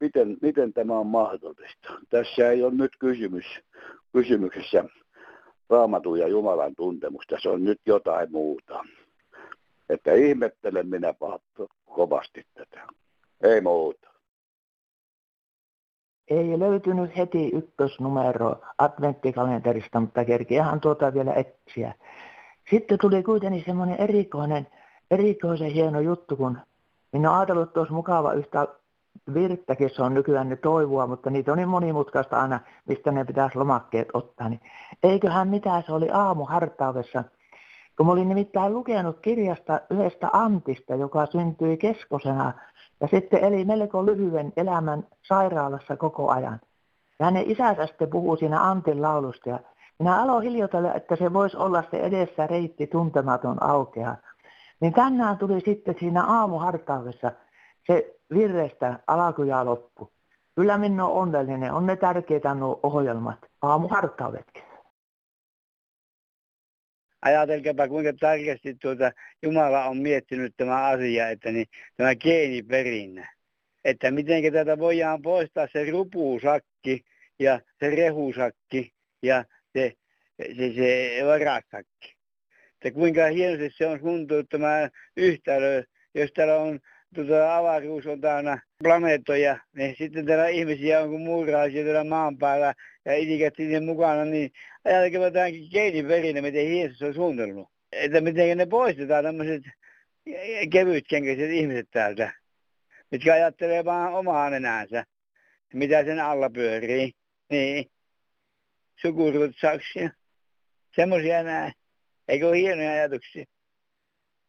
Miten, 0.00 0.36
miten 0.42 0.72
tämä 0.72 0.98
on 0.98 1.06
mahdollista? 1.06 1.88
Tässä 2.10 2.50
ei 2.50 2.62
ole 2.62 2.74
nyt 2.74 2.92
kysymys, 2.98 3.44
kysymyksessä 4.12 4.84
raamatun 5.70 6.18
ja 6.18 6.28
Jumalan 6.28 6.74
tuntemus. 6.76 7.24
Tässä 7.28 7.50
on 7.50 7.64
nyt 7.64 7.80
jotain 7.86 8.32
muuta. 8.32 8.84
Että 9.88 10.12
ihmettelen 10.12 10.88
minä 10.88 11.14
kovasti 11.84 12.46
tätä. 12.54 12.86
Ei 13.42 13.60
muuta 13.60 14.11
ei 16.28 16.58
löytynyt 16.58 17.16
heti 17.16 17.48
ykkösnumero 17.48 18.56
adventtikalenterista, 18.78 20.00
mutta 20.00 20.24
kerkiähän 20.24 20.80
tuota 20.80 21.14
vielä 21.14 21.32
etsiä. 21.34 21.94
Sitten 22.70 22.98
tuli 22.98 23.22
kuitenkin 23.22 23.64
semmoinen 23.66 23.96
erikoinen, 24.00 24.66
erikoisen 25.10 25.70
hieno 25.70 26.00
juttu, 26.00 26.36
kun 26.36 26.58
minä 27.12 27.30
olen 27.30 27.38
ajatellut, 27.38 27.68
että 27.68 27.80
olisi 27.80 27.92
mukava 27.92 28.32
yhtä 28.32 28.68
virttäkin, 29.34 29.90
se 29.90 30.02
on 30.02 30.14
nykyään 30.14 30.48
ne 30.48 30.56
toivoa, 30.56 31.06
mutta 31.06 31.30
niitä 31.30 31.52
on 31.52 31.58
niin 31.58 31.68
monimutkaista 31.68 32.40
aina, 32.40 32.60
mistä 32.88 33.10
ne 33.12 33.24
pitäisi 33.24 33.58
lomakkeet 33.58 34.08
ottaa. 34.12 34.48
Niin 34.48 34.60
eiköhän 35.02 35.48
mitään, 35.48 35.82
se 35.82 35.92
oli 35.92 36.10
aamu 36.10 36.44
hartaudessa. 36.44 37.24
Kun 37.96 38.08
olin 38.08 38.28
nimittäin 38.28 38.74
lukenut 38.74 39.20
kirjasta 39.20 39.80
yhdestä 39.90 40.28
Antista, 40.32 40.94
joka 40.94 41.26
syntyi 41.26 41.76
keskosena 41.76 42.52
ja 43.02 43.08
sitten 43.08 43.44
eli 43.44 43.64
melko 43.64 44.06
lyhyen 44.06 44.52
elämän 44.56 45.06
sairaalassa 45.22 45.96
koko 45.96 46.30
ajan. 46.30 46.60
Ja 47.18 47.24
hänen 47.24 47.50
isänsä 47.50 47.86
sitten 47.86 48.10
puhuu 48.10 48.36
siinä 48.36 48.62
Antin 48.62 49.02
laulusta 49.02 49.48
ja 49.48 49.58
minä 49.98 50.22
aloin 50.22 50.42
hiljotella, 50.42 50.94
että 50.94 51.16
se 51.16 51.32
voisi 51.32 51.56
olla 51.56 51.84
se 51.90 51.96
edessä 51.96 52.46
reitti 52.46 52.86
tuntematon 52.86 53.62
aukea. 53.62 54.16
Niin 54.80 54.92
tänään 54.92 55.38
tuli 55.38 55.60
sitten 55.60 55.94
siinä 56.00 56.24
aamuhartaudessa 56.24 57.32
se 57.86 58.14
virrestä 58.34 58.98
alku 59.06 59.42
ja 59.42 59.64
loppu. 59.64 60.10
Kyllä 60.54 60.78
minä 60.78 61.06
olen 61.06 61.16
onnellinen, 61.16 61.72
on 61.72 61.86
ne 61.86 61.96
tärkeitä 61.96 62.54
nuo 62.54 62.80
ohjelmat, 62.82 63.38
aamuhartaudetkin 63.62 64.61
ajatelkaapa 67.22 67.88
kuinka 67.88 68.12
tarkasti 68.20 68.74
tuota 68.74 69.12
Jumala 69.42 69.84
on 69.84 69.96
miettinyt 69.96 70.54
tämä 70.56 70.86
asia, 70.86 71.28
että 71.28 71.52
niin, 71.52 71.66
tämä 71.96 72.14
geeniperinnä. 72.14 73.32
Että 73.84 74.10
miten 74.10 74.52
tätä 74.52 74.78
voidaan 74.78 75.22
poistaa 75.22 75.66
se 75.72 75.90
rupuusakki 75.90 77.04
ja 77.38 77.60
se 77.80 77.90
rehusakki 77.90 78.92
ja 79.22 79.44
se, 79.72 79.92
se, 80.56 80.72
se 80.72 81.20
varasakki. 81.26 82.14
Että 82.74 82.90
kuinka 82.90 83.26
hienosti 83.26 83.70
se 83.76 83.86
on 83.86 83.98
suunniteltu 84.00 84.48
tämä 84.48 84.88
yhtälö, 85.16 85.82
jos 86.14 86.32
täällä 86.32 86.56
on 86.56 86.80
tuota, 87.14 87.56
avaruus 87.56 88.06
on 88.06 88.20
täynnä 88.20 88.62
planeettoja, 88.82 89.58
niin 89.76 89.94
sitten 89.98 90.26
täällä 90.26 90.48
ihmisiä 90.48 91.00
on 91.00 91.08
kuin 91.08 91.22
muuraisia 91.22 91.84
täällä 91.84 92.04
maan 92.04 92.38
päällä 92.38 92.74
ja 93.04 93.16
itikat 93.16 93.54
sinne 93.56 93.80
mukana, 93.80 94.24
niin 94.24 94.52
ajatelkaa 94.84 95.30
tämänkin 95.30 95.68
geeniverinä, 95.72 96.42
miten 96.42 96.66
hienosti 96.66 96.98
se 96.98 97.06
on 97.06 97.14
suunnitellut. 97.14 97.68
Että 97.92 98.20
miten 98.20 98.58
ne 98.58 98.66
poistetaan 98.66 99.24
tämmöiset 99.24 99.62
kevytkenkäiset 100.72 101.50
ihmiset 101.50 101.88
täältä, 101.90 102.32
mitkä 103.10 103.34
ajattelee 103.34 103.84
vaan 103.84 104.14
omaa 104.14 104.50
nenänsä, 104.50 105.04
mitä 105.74 106.04
sen 106.04 106.20
alla 106.20 106.50
pyörii. 106.50 107.12
Niin, 107.50 107.90
sukurutsauksia, 109.00 110.10
semmoisia 110.96 111.42
näin. 111.42 111.72
Eikö 112.28 112.48
ole 112.48 112.56
hienoja 112.56 112.90
ajatuksia? 112.90 113.44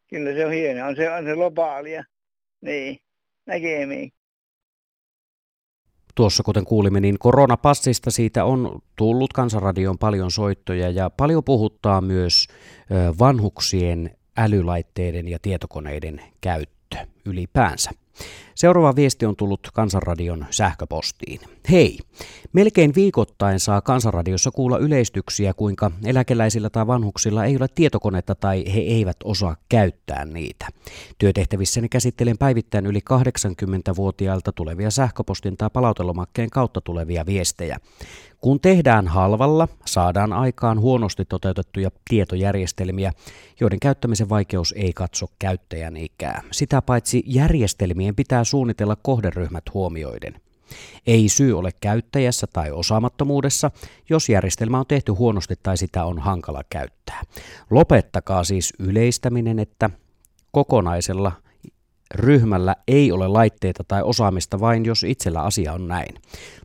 Kyllä 0.10 0.34
se 0.34 0.46
on 0.46 0.52
hieno, 0.52 0.88
on 0.88 0.96
se, 0.96 1.10
on 1.10 1.26
se 1.26 1.34
globaalia. 1.34 2.04
Niin, 2.62 2.98
näkemiin. 3.46 4.12
Tuossa 6.16 6.44
kuten 6.44 6.66
kuulimme, 6.66 7.00
niin 7.00 7.20
koronapassista 7.20 8.12
siitä 8.12 8.46
on 8.46 8.82
tullut 8.96 9.34
Kansanradioon 9.34 9.98
paljon 9.98 10.32
soittoja 10.32 10.90
ja 10.90 11.10
paljon 11.10 11.44
puhuttaa 11.44 12.02
myös 12.02 12.48
vanhuksien 13.20 14.18
älylaitteiden 14.38 15.28
ja 15.28 15.40
tietokoneiden 15.42 16.22
käyttö 16.42 16.98
ylipäänsä. 17.26 17.92
Seuraava 18.56 18.96
viesti 18.96 19.26
on 19.26 19.36
tullut 19.36 19.70
Kansanradion 19.74 20.46
sähköpostiin. 20.50 21.40
Hei! 21.72 22.00
Melkein 22.54 22.96
viikoittain 22.96 23.60
saa 23.60 23.82
Kansanradiossa 23.82 24.52
kuulla 24.52 24.78
yleistyksiä, 24.78 25.54
kuinka 25.54 25.92
eläkeläisillä 26.06 26.70
tai 26.70 26.88
vanhuksilla 26.88 27.46
ei 27.46 27.58
ole 27.58 27.68
tietokonetta 27.76 28.36
tai 28.36 28.64
he 28.74 28.80
eivät 28.80 29.18
osaa 29.24 29.56
käyttää 29.70 30.26
niitä. 30.26 30.68
Työtehtävissäni 31.18 31.90
käsittelen 31.90 32.38
päivittäin 32.38 32.86
yli 32.86 33.00
80-vuotiailta 33.14 34.52
tulevia 34.52 34.92
sähköpostin 34.92 35.58
tai 35.58 35.70
palautelomakkeen 35.74 36.50
kautta 36.50 36.82
tulevia 36.82 37.26
viestejä. 37.26 37.78
Kun 38.42 38.60
tehdään 38.60 39.08
halvalla, 39.08 39.68
saadaan 39.86 40.34
aikaan 40.34 40.80
huonosti 40.80 41.26
toteutettuja 41.26 41.90
tietojärjestelmiä, 42.10 43.12
joiden 43.60 43.80
käyttämisen 43.80 44.30
vaikeus 44.30 44.74
ei 44.78 44.94
katso 44.94 45.26
käyttäjän 45.40 45.98
ikää. 45.98 46.42
Sitä 46.52 46.82
paitsi 46.82 47.24
järjestelmien 47.26 48.16
pitää 48.16 48.43
suunnitella 48.44 48.96
kohderyhmät 49.02 49.64
huomioiden. 49.74 50.42
Ei 51.08 51.30
syy 51.30 51.58
ole 51.58 51.72
käyttäjässä 51.82 52.48
tai 52.54 52.72
osaamattomuudessa, 52.72 53.72
jos 54.10 54.30
järjestelmä 54.30 54.80
on 54.80 54.86
tehty 54.88 55.12
huonosti 55.12 55.56
tai 55.64 55.78
sitä 55.78 56.06
on 56.06 56.20
hankala 56.20 56.64
käyttää. 56.70 57.22
Lopettakaa 57.70 58.44
siis 58.44 58.74
yleistäminen, 58.80 59.60
että 59.60 59.90
kokonaisella 60.52 61.32
ryhmällä 62.16 62.76
ei 62.88 63.12
ole 63.12 63.28
laitteita 63.28 63.84
tai 63.88 64.04
osaamista 64.04 64.60
vain, 64.60 64.86
jos 64.86 65.04
itsellä 65.04 65.42
asia 65.42 65.74
on 65.74 65.88
näin. 65.88 66.16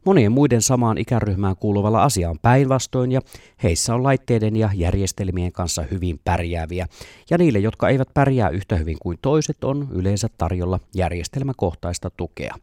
Monien 0.04 0.32
muiden 0.32 0.62
samaan 0.62 0.98
ikäryhmään 0.98 1.56
kuuluvalla 1.56 2.02
asia 2.04 2.30
on 2.30 2.38
päinvastoin 2.42 3.12
ja 3.12 3.20
heissä 3.62 3.94
on 3.94 4.02
laitteiden 4.02 4.56
ja 4.56 4.70
järjestelmien 4.74 5.52
kanssa 5.52 5.84
hyvin 5.90 6.20
pärjääviä. 6.24 6.86
Ja 7.30 7.38
niille, 7.38 7.58
jotka 7.58 7.88
eivät 7.88 8.08
pärjää 8.14 8.48
yhtä 8.48 8.76
hyvin 8.76 8.96
kuin 9.02 9.18
toiset, 9.22 9.64
on 9.64 9.88
yleensä 9.92 10.28
tarjolla 10.38 10.80
järjestelmäkohtaista 10.94 12.10
tukea. 12.10 12.54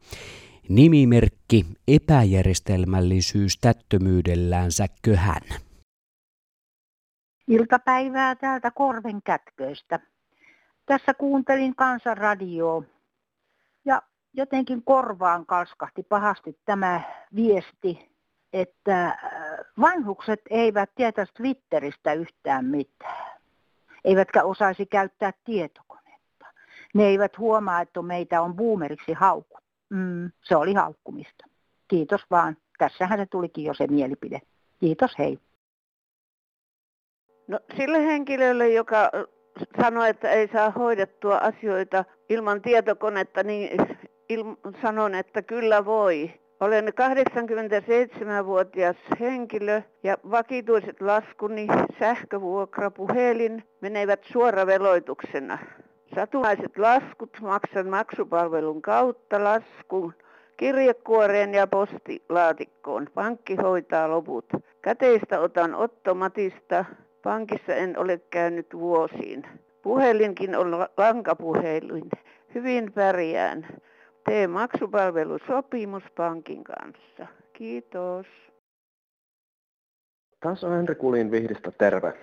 Nimimerkki 0.70 1.66
epäjärjestelmällisyys 1.88 3.58
tättömyydelläänsä 3.58 4.86
köhän. 5.02 5.42
Iltapäivää 7.48 8.36
täältä 8.36 8.72
Korven 8.72 9.22
kätköistä 9.26 10.00
tässä 10.86 11.14
kuuntelin 11.14 11.76
kansanradioa 11.76 12.84
ja 13.86 14.02
jotenkin 14.34 14.84
korvaan 14.84 15.46
kalskahti 15.46 16.04
pahasti 16.04 16.60
tämä 16.66 17.02
viesti, 17.36 18.12
että 18.54 19.06
äh, 19.06 19.18
vanhukset 19.82 20.42
eivät 20.50 20.90
tietäisi 20.96 21.34
Twitteristä 21.34 22.14
yhtään 22.14 22.66
mitään, 22.66 23.40
eivätkä 24.04 24.44
osaisi 24.44 24.86
käyttää 24.86 25.34
tietokonetta. 25.44 26.46
Ne 26.94 27.04
eivät 27.04 27.38
huomaa, 27.38 27.82
että 27.82 28.02
meitä 28.02 28.42
on 28.42 28.56
boomeriksi 28.56 29.14
haukku. 29.14 29.58
Mm, 29.90 30.32
se 30.44 30.56
oli 30.56 30.74
haukkumista. 30.74 31.46
Kiitos 31.88 32.22
vaan. 32.32 32.58
Tässähän 32.78 33.20
se 33.20 33.26
tulikin 33.26 33.64
jo 33.64 33.74
se 33.74 33.88
mielipide. 33.88 34.42
Kiitos, 34.80 35.18
hei. 35.20 35.40
No 37.48 37.60
sille 37.78 38.06
henkilölle, 38.06 38.70
joka 38.70 39.12
sanoi, 39.82 40.10
että 40.10 40.30
ei 40.30 40.48
saa 40.54 40.70
hoidettua 40.70 41.38
asioita 41.38 42.06
ilman 42.30 42.62
tietokonetta, 42.62 43.44
niin 43.44 43.70
il- 44.34 44.80
sanon, 44.82 45.16
että 45.16 45.42
kyllä 45.42 45.86
voi. 45.86 46.32
Olen 46.60 46.94
87-vuotias 46.94 48.96
henkilö 49.20 49.82
ja 50.04 50.18
vakituiset 50.32 51.02
laskuni, 51.02 51.68
sähkövuokra, 52.00 52.92
puhelin 52.92 53.64
menevät 53.82 54.24
suoraveloituksena. 54.24 55.58
Satunnaiset 56.16 56.78
laskut 56.78 57.38
maksan 57.42 57.90
maksupalvelun 57.90 58.82
kautta 58.82 59.44
laskun 59.44 60.14
kirjekuoreen 60.58 61.54
ja 61.54 61.68
postilaatikkoon. 61.68 63.08
Pankki 63.14 63.56
hoitaa 63.56 64.10
loput. 64.10 64.46
Käteistä 64.82 65.40
otan 65.40 65.76
ottomatista. 65.76 66.86
Pankissa 67.26 67.74
en 67.74 68.00
ole 68.00 68.18
käynyt 68.18 68.74
vuosiin. 68.74 69.44
Puhelinkin 69.82 70.56
on 70.56 70.88
lankapuhelin. 70.98 72.10
Hyvin 72.56 72.92
pärjään. 72.92 73.68
Tee 74.26 74.48
maksupalvelusopimus 74.48 76.04
pankin 76.18 76.64
kanssa. 76.64 77.28
Kiitos. 77.54 78.26
Tässä 80.40 80.68
on 80.68 80.74
Henri 80.74 80.96
Kulin 80.96 81.32
Vihdistä 81.32 81.72
terve. 81.72 82.14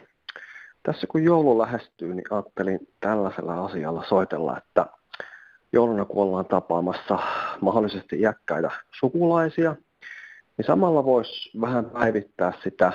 Tässä 0.83 1.07
kun 1.07 1.25
joulu 1.25 1.59
lähestyy, 1.59 2.15
niin 2.15 2.27
ajattelin 2.31 2.89
tällaisella 3.01 3.65
asialla 3.65 4.05
soitella, 4.09 4.59
että 4.59 4.87
jouluna 5.73 6.05
kun 6.05 6.23
ollaan 6.23 6.47
tapaamassa 6.47 7.19
mahdollisesti 7.61 8.21
iäkkäitä 8.21 8.71
sukulaisia, 9.01 9.77
niin 10.57 10.67
samalla 10.67 11.05
voisi 11.05 11.61
vähän 11.61 11.85
päivittää 11.85 12.53
sitä 12.65 12.93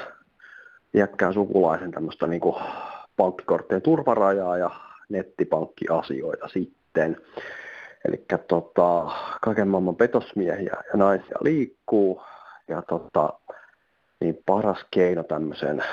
iäkkään 0.93 1.33
sukulaisen 1.33 1.91
tämmöistä 1.91 2.27
niin 2.27 2.41
pankkikorttien 3.17 3.81
turvarajaa 3.81 4.57
ja 4.57 4.69
nettipankkiasioita 5.09 6.47
sitten. 6.47 7.17
Eli 8.05 8.25
tota, 8.47 9.11
kaiken 9.41 9.67
maailman 9.67 9.95
petosmiehiä 9.95 10.77
ja 10.93 10.97
naisia 10.97 11.37
liikkuu 11.41 12.21
ja 12.67 12.81
tota, 12.81 13.33
niin 14.19 14.43
paras 14.45 14.85
keino 14.91 15.23
tämmöisen 15.23 15.83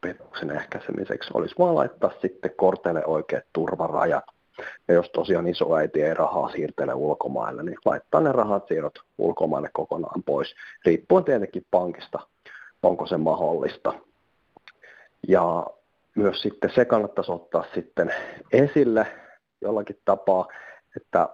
petoksen 0.00 0.50
ehkäisemiseksi 0.50 1.30
olisi 1.34 1.54
vaan 1.58 1.74
laittaa 1.74 2.10
sitten 2.22 2.50
korteille 2.56 3.06
oikeat 3.06 3.44
turvarajat. 3.52 4.24
Ja 4.88 4.94
jos 4.94 5.10
tosiaan 5.10 5.48
iso 5.48 5.74
äiti 5.74 6.02
ei 6.02 6.14
rahaa 6.14 6.48
siirtele 6.48 6.94
ulkomaille, 6.94 7.62
niin 7.62 7.78
laittaa 7.84 8.20
ne 8.20 8.32
rahat 8.32 8.68
siirrot 8.68 8.94
ulkomaille 9.18 9.70
kokonaan 9.72 10.22
pois, 10.22 10.54
riippuen 10.84 11.24
tietenkin 11.24 11.66
pankista, 11.70 12.18
onko 12.82 13.06
se 13.06 13.16
mahdollista. 13.16 13.92
Ja 15.28 15.66
myös 16.14 16.42
sitten 16.42 16.70
se 16.74 16.84
kannattaisi 16.84 17.32
ottaa 17.32 17.64
sitten 17.74 18.14
esille 18.52 19.06
jollakin 19.60 20.00
tapaa, 20.04 20.48
että 20.96 21.28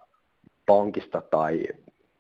pankista 0.67 1.21
tai, 1.21 1.63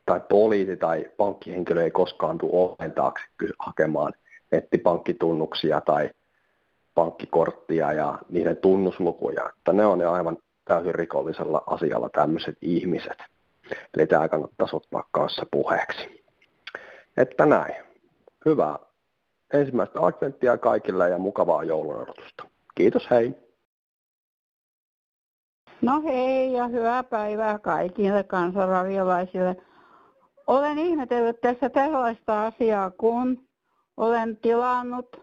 tai 0.07 0.21
poliisi 0.29 0.77
tai 0.77 1.11
pankkihenkilö 1.17 1.85
ei 1.85 1.91
koskaan 1.91 2.39
tule 2.39 2.53
oven 2.53 2.93
taakse 2.93 3.25
hakemaan 3.59 4.13
nettipankkitunnuksia 4.51 5.81
tai 5.81 6.11
pankkikorttia 6.95 7.93
ja 7.93 8.19
niiden 8.29 8.57
tunnuslukuja. 8.57 9.51
Että 9.59 9.73
ne 9.73 9.87
on 9.87 10.01
jo 10.01 10.13
aivan 10.13 10.39
täysin 10.65 10.95
rikollisella 10.95 11.63
asialla 11.67 12.09
tämmöiset 12.09 12.57
ihmiset. 12.61 13.19
Eli 13.97 14.07
tämä 14.07 14.29
kannattaisi 14.29 14.77
ottaa 14.77 15.09
kanssa 15.11 15.47
puheeksi. 15.51 16.25
Että 17.17 17.47
näin. 17.47 17.75
Hyvää 18.45 18.79
ensimmäistä 19.53 20.01
adventtia 20.01 20.59
kaikille 20.59 21.11
ja 21.11 21.19
mukavaa 21.19 21.65
joulun 21.65 22.07
Kiitos, 22.75 23.11
hei! 23.11 23.35
No 25.83 26.03
hei 26.03 26.53
ja 26.53 26.69
hyvää 26.69 27.05
päivää 27.05 27.59
kaikille 27.59 28.25
kansanraviolaisille. 28.25 29.57
Olen 30.47 30.79
ihmetellyt 30.79 31.41
tässä 31.41 31.71
tällaista 31.71 32.47
asiaa, 32.47 32.91
kun 32.91 33.47
olen 33.97 34.37
tilannut 34.37 35.17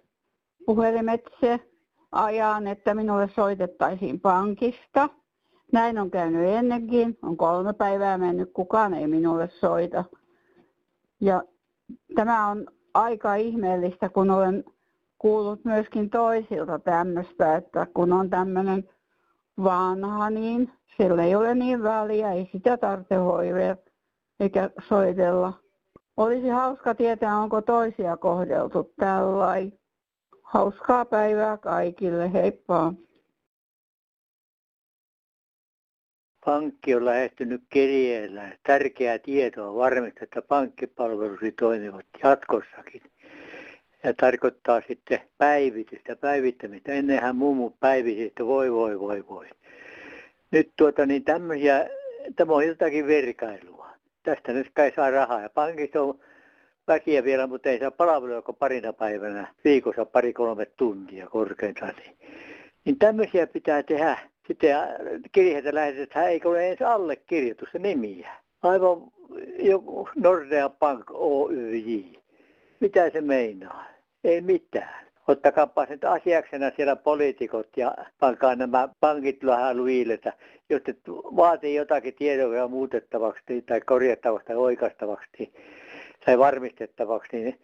puhelimitse 0.65 1.59
ajan, 2.11 2.67
että 2.67 2.93
minulle 2.93 3.29
soitettaisiin 3.35 4.19
pankista. 4.19 5.09
Näin 5.71 5.99
on 5.99 6.11
käynyt 6.11 6.47
ennenkin. 6.47 7.17
On 7.21 7.37
kolme 7.37 7.73
päivää 7.73 8.17
mennyt, 8.17 8.49
kukaan 8.53 8.93
ei 8.93 9.07
minulle 9.07 9.49
soita. 9.59 10.03
Ja 11.21 11.43
tämä 12.15 12.47
on 12.47 12.67
aika 12.93 13.35
ihmeellistä, 13.35 14.09
kun 14.09 14.31
olen 14.31 14.63
kuullut 15.17 15.65
myöskin 15.65 16.09
toisilta 16.09 16.79
tämmöistä, 16.79 17.55
että 17.55 17.87
kun 17.93 18.13
on 18.13 18.29
tämmöinen 18.29 18.89
vanha, 19.63 20.29
niin 20.29 20.71
sillä 20.97 21.23
ei 21.23 21.35
ole 21.35 21.55
niin 21.55 21.83
väliä, 21.83 22.31
ei 22.31 22.49
sitä 22.51 22.77
tarvitse 22.77 23.15
hoivia 23.15 23.77
eikä 24.39 24.69
soitella. 24.87 25.53
Olisi 26.17 26.49
hauska 26.49 26.95
tietää, 26.95 27.37
onko 27.37 27.61
toisia 27.61 28.17
kohdeltu 28.17 28.93
tällainen. 28.99 29.73
Hauskaa 30.43 31.05
päivää 31.05 31.57
kaikille, 31.57 32.33
heippa! 32.33 32.93
Pankki 36.45 36.95
on 36.95 37.05
lähestynyt 37.05 37.61
kirjeellä. 37.69 38.57
Tärkeää 38.63 39.19
tietoa 39.19 39.75
varmistaa, 39.75 40.23
että 40.23 40.41
pankkipalvelusi 40.41 41.51
toimivat 41.51 42.05
jatkossakin. 42.23 43.01
Ja 44.03 44.13
tarkoittaa 44.13 44.81
sitten 44.87 45.19
päivitystä, 45.37 46.15
päivittämistä. 46.15 46.91
Ennenhän 46.91 47.35
mummu 47.35 47.69
päivitti, 47.79 48.23
että 48.23 48.45
voi 48.45 48.71
voi 48.71 48.99
voi 48.99 49.27
voi. 49.29 49.47
Nyt 50.51 50.71
tuota 50.75 51.05
niin 51.05 51.23
tämmöisiä, 51.23 51.89
tämä 52.35 52.53
on 52.53 52.67
jotakin 52.67 53.07
verkailua. 53.07 53.89
Tästä 54.23 54.53
nyt 54.53 54.71
kai 54.73 54.91
saa 54.95 55.11
rahaa. 55.11 55.41
Ja 55.41 55.49
pankissa 55.49 56.01
on 56.01 56.19
väkiä 56.87 57.23
vielä, 57.23 57.47
mutta 57.47 57.69
ei 57.69 57.79
saa 57.79 57.91
palvelua 57.91 58.41
kuin 58.41 58.57
parina 58.57 58.93
päivänä 58.93 59.53
viikossa 59.63 60.05
pari-kolme 60.05 60.65
tuntia 60.65 61.27
korkeintaan. 61.27 61.93
Niin, 61.97 62.17
niin 62.85 62.99
tämmöisiä 62.99 63.47
pitää 63.47 63.83
tehdä. 63.83 64.32
Sitten 64.47 64.77
kirjeitä 65.31 65.73
lähetetään, 65.73 66.29
eikö 66.29 66.49
ole 66.49 66.67
edes 66.67 66.81
allekirjoitusta 66.81 67.79
nimiä. 67.79 68.29
Aivan 68.61 69.01
joku 69.59 70.09
Nordea 70.15 70.69
Bank 70.69 71.11
Oyj. 71.11 72.03
Mitä 72.79 73.09
se 73.09 73.21
meinaa? 73.21 73.85
Ei 74.23 74.41
mitään. 74.41 75.03
Ottakaapa 75.27 75.85
nyt 75.89 76.03
asiaksena 76.03 76.71
siellä 76.75 76.95
poliitikot 76.95 77.77
ja 77.77 77.95
pankaa 78.19 78.55
nämä 78.55 78.89
pankit 78.99 79.45
vähän 79.45 79.77
luiletä. 79.77 80.33
Jos 80.69 80.81
te 80.83 80.95
vaatii 81.11 81.75
jotakin 81.75 82.13
tietoja 82.13 82.67
muutettavaksi 82.67 83.61
tai 83.61 83.81
korjattavaksi 83.81 84.47
tai 84.47 84.55
oikastavaksi, 84.55 85.29
niin 85.39 85.53
tai 86.25 86.39
varmistettavaksi, 86.39 87.37
niin 87.37 87.59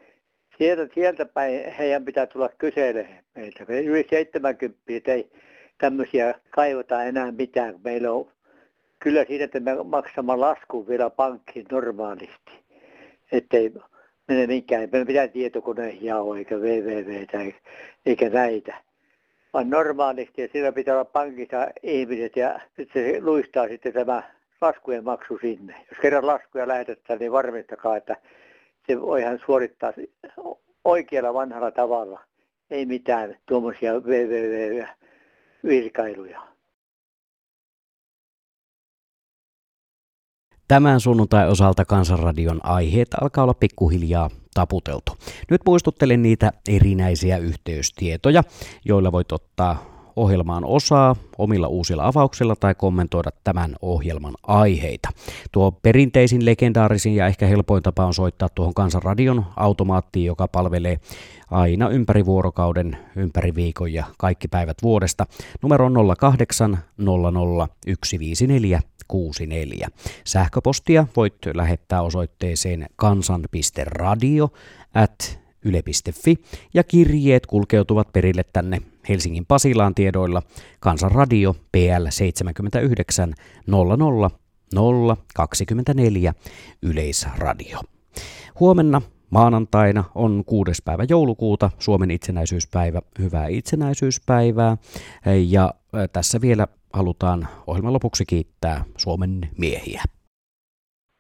sieltä, 0.57 0.93
sieltä 0.93 1.25
päin 1.25 1.73
heidän 1.73 2.05
pitää 2.05 2.27
tulla 2.27 2.49
kyselemään 2.57 3.23
meiltä. 3.35 3.65
Me 3.67 3.81
yli 3.81 4.07
70 4.09 5.11
ei 5.11 5.29
tämmöisiä 5.79 6.33
kaivata 6.49 7.03
enää 7.03 7.31
mitään. 7.31 7.75
Meillä 7.83 8.11
on 8.11 8.31
kyllä 8.99 9.25
siitä, 9.25 9.43
että 9.43 9.59
me 9.59 9.83
maksamme 9.83 10.35
laskun 10.35 10.87
vielä 10.87 11.09
pankkiin 11.09 11.65
normaalisti. 11.71 12.51
Ettei 13.31 13.73
mene 14.27 14.47
minkään, 14.47 14.81
ei 14.81 15.05
mitään 15.05 15.29
tietokoneen 15.29 16.03
jao 16.03 16.35
eikä 16.35 16.55
www 16.55 17.51
eikä 18.05 18.29
näitä. 18.29 18.75
Vaan 19.53 19.69
normaalisti 19.69 20.41
ja 20.41 20.47
siellä 20.51 20.71
pitää 20.71 20.93
olla 20.93 21.05
pankissa 21.05 21.67
ihmiset 21.83 22.35
ja 22.35 22.59
sitten 22.77 23.13
se 23.13 23.21
luistaa 23.21 23.67
sitten 23.67 23.93
tämä 23.93 24.23
laskujen 24.61 25.03
maksu 25.03 25.37
sinne. 25.41 25.75
Jos 25.89 25.99
kerran 26.01 26.27
laskuja 26.27 26.67
lähetetään, 26.67 27.19
niin 27.19 27.31
varmistakaa, 27.31 27.97
että 27.97 28.15
se 28.87 29.01
voi 29.01 29.21
hän 29.23 29.39
suorittaa 29.45 29.93
oikealla 30.85 31.33
vanhalla 31.33 31.71
tavalla. 31.71 32.19
Ei 32.71 32.85
mitään 32.85 33.37
tuommoisia 33.45 33.93
www-virkailuja. 35.63 36.49
Tämän 40.67 40.99
sunnuntai 40.99 41.49
osalta 41.49 41.85
Kansanradion 41.85 42.65
aiheet 42.65 43.07
alkaa 43.21 43.43
olla 43.43 43.53
pikkuhiljaa 43.53 44.29
taputeltu. 44.53 45.17
Nyt 45.51 45.61
muistuttelen 45.65 46.21
niitä 46.21 46.51
erinäisiä 46.67 47.37
yhteystietoja, 47.37 48.43
joilla 48.85 49.11
voit 49.11 49.31
ottaa 49.31 49.98
ohjelmaan 50.19 50.65
osaa 50.65 51.15
omilla 51.37 51.67
uusilla 51.67 52.07
avauksilla 52.07 52.55
tai 52.55 52.75
kommentoida 52.75 53.29
tämän 53.43 53.75
ohjelman 53.81 54.33
aiheita. 54.43 55.09
Tuo 55.51 55.71
perinteisin, 55.71 56.45
legendaarisin 56.45 57.15
ja 57.15 57.27
ehkä 57.27 57.47
helpoin 57.47 57.83
tapa 57.83 58.05
on 58.05 58.13
soittaa 58.13 58.49
tuohon 58.49 58.73
Kansanradion 58.73 59.45
automaattiin, 59.55 60.25
joka 60.25 60.47
palvelee 60.47 60.99
aina 61.51 61.89
ympäri 61.89 62.25
vuorokauden, 62.25 62.97
ympäri 63.15 63.55
viikon 63.55 63.93
ja 63.93 64.05
kaikki 64.17 64.47
päivät 64.47 64.77
vuodesta. 64.83 65.25
Numero 65.61 65.85
on 65.85 66.15
08 66.17 66.77
00 66.97 67.67
154 68.03 68.81
64. 69.07 69.87
Sähköpostia 70.23 71.07
voit 71.15 71.35
lähettää 71.53 72.01
osoitteeseen 72.01 72.85
kansan.radio 72.95 74.49
at 74.93 75.39
yle.fi 75.65 76.35
ja 76.73 76.83
kirjeet 76.83 77.45
kulkeutuvat 77.45 78.13
perille 78.13 78.43
tänne 78.53 78.81
Helsingin 79.09 79.45
Pasilaan 79.45 79.95
tiedoilla 79.95 80.41
Kansanradio 80.79 81.53
PL 81.71 82.05
79 82.09 83.33
00 83.67 84.29
024 85.35 86.33
Yleisradio. 86.83 87.79
Huomenna 88.59 89.01
maanantaina 89.29 90.03
on 90.15 90.43
6. 90.45 90.71
päivä 90.85 91.03
joulukuuta, 91.09 91.69
Suomen 91.79 92.11
itsenäisyyspäivä, 92.11 93.01
hyvää 93.19 93.47
itsenäisyyspäivää. 93.47 94.77
Ja 95.47 95.73
tässä 96.13 96.41
vielä 96.41 96.67
halutaan 96.93 97.47
ohjelman 97.67 97.93
lopuksi 97.93 98.25
kiittää 98.25 98.83
Suomen 98.97 99.49
miehiä. 99.57 100.03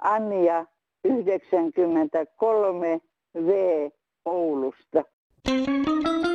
Anja 0.00 0.66
93 1.04 3.00
V 3.34 3.48
Oulusta. 4.24 5.04
thank 5.46 6.26
you 6.26 6.33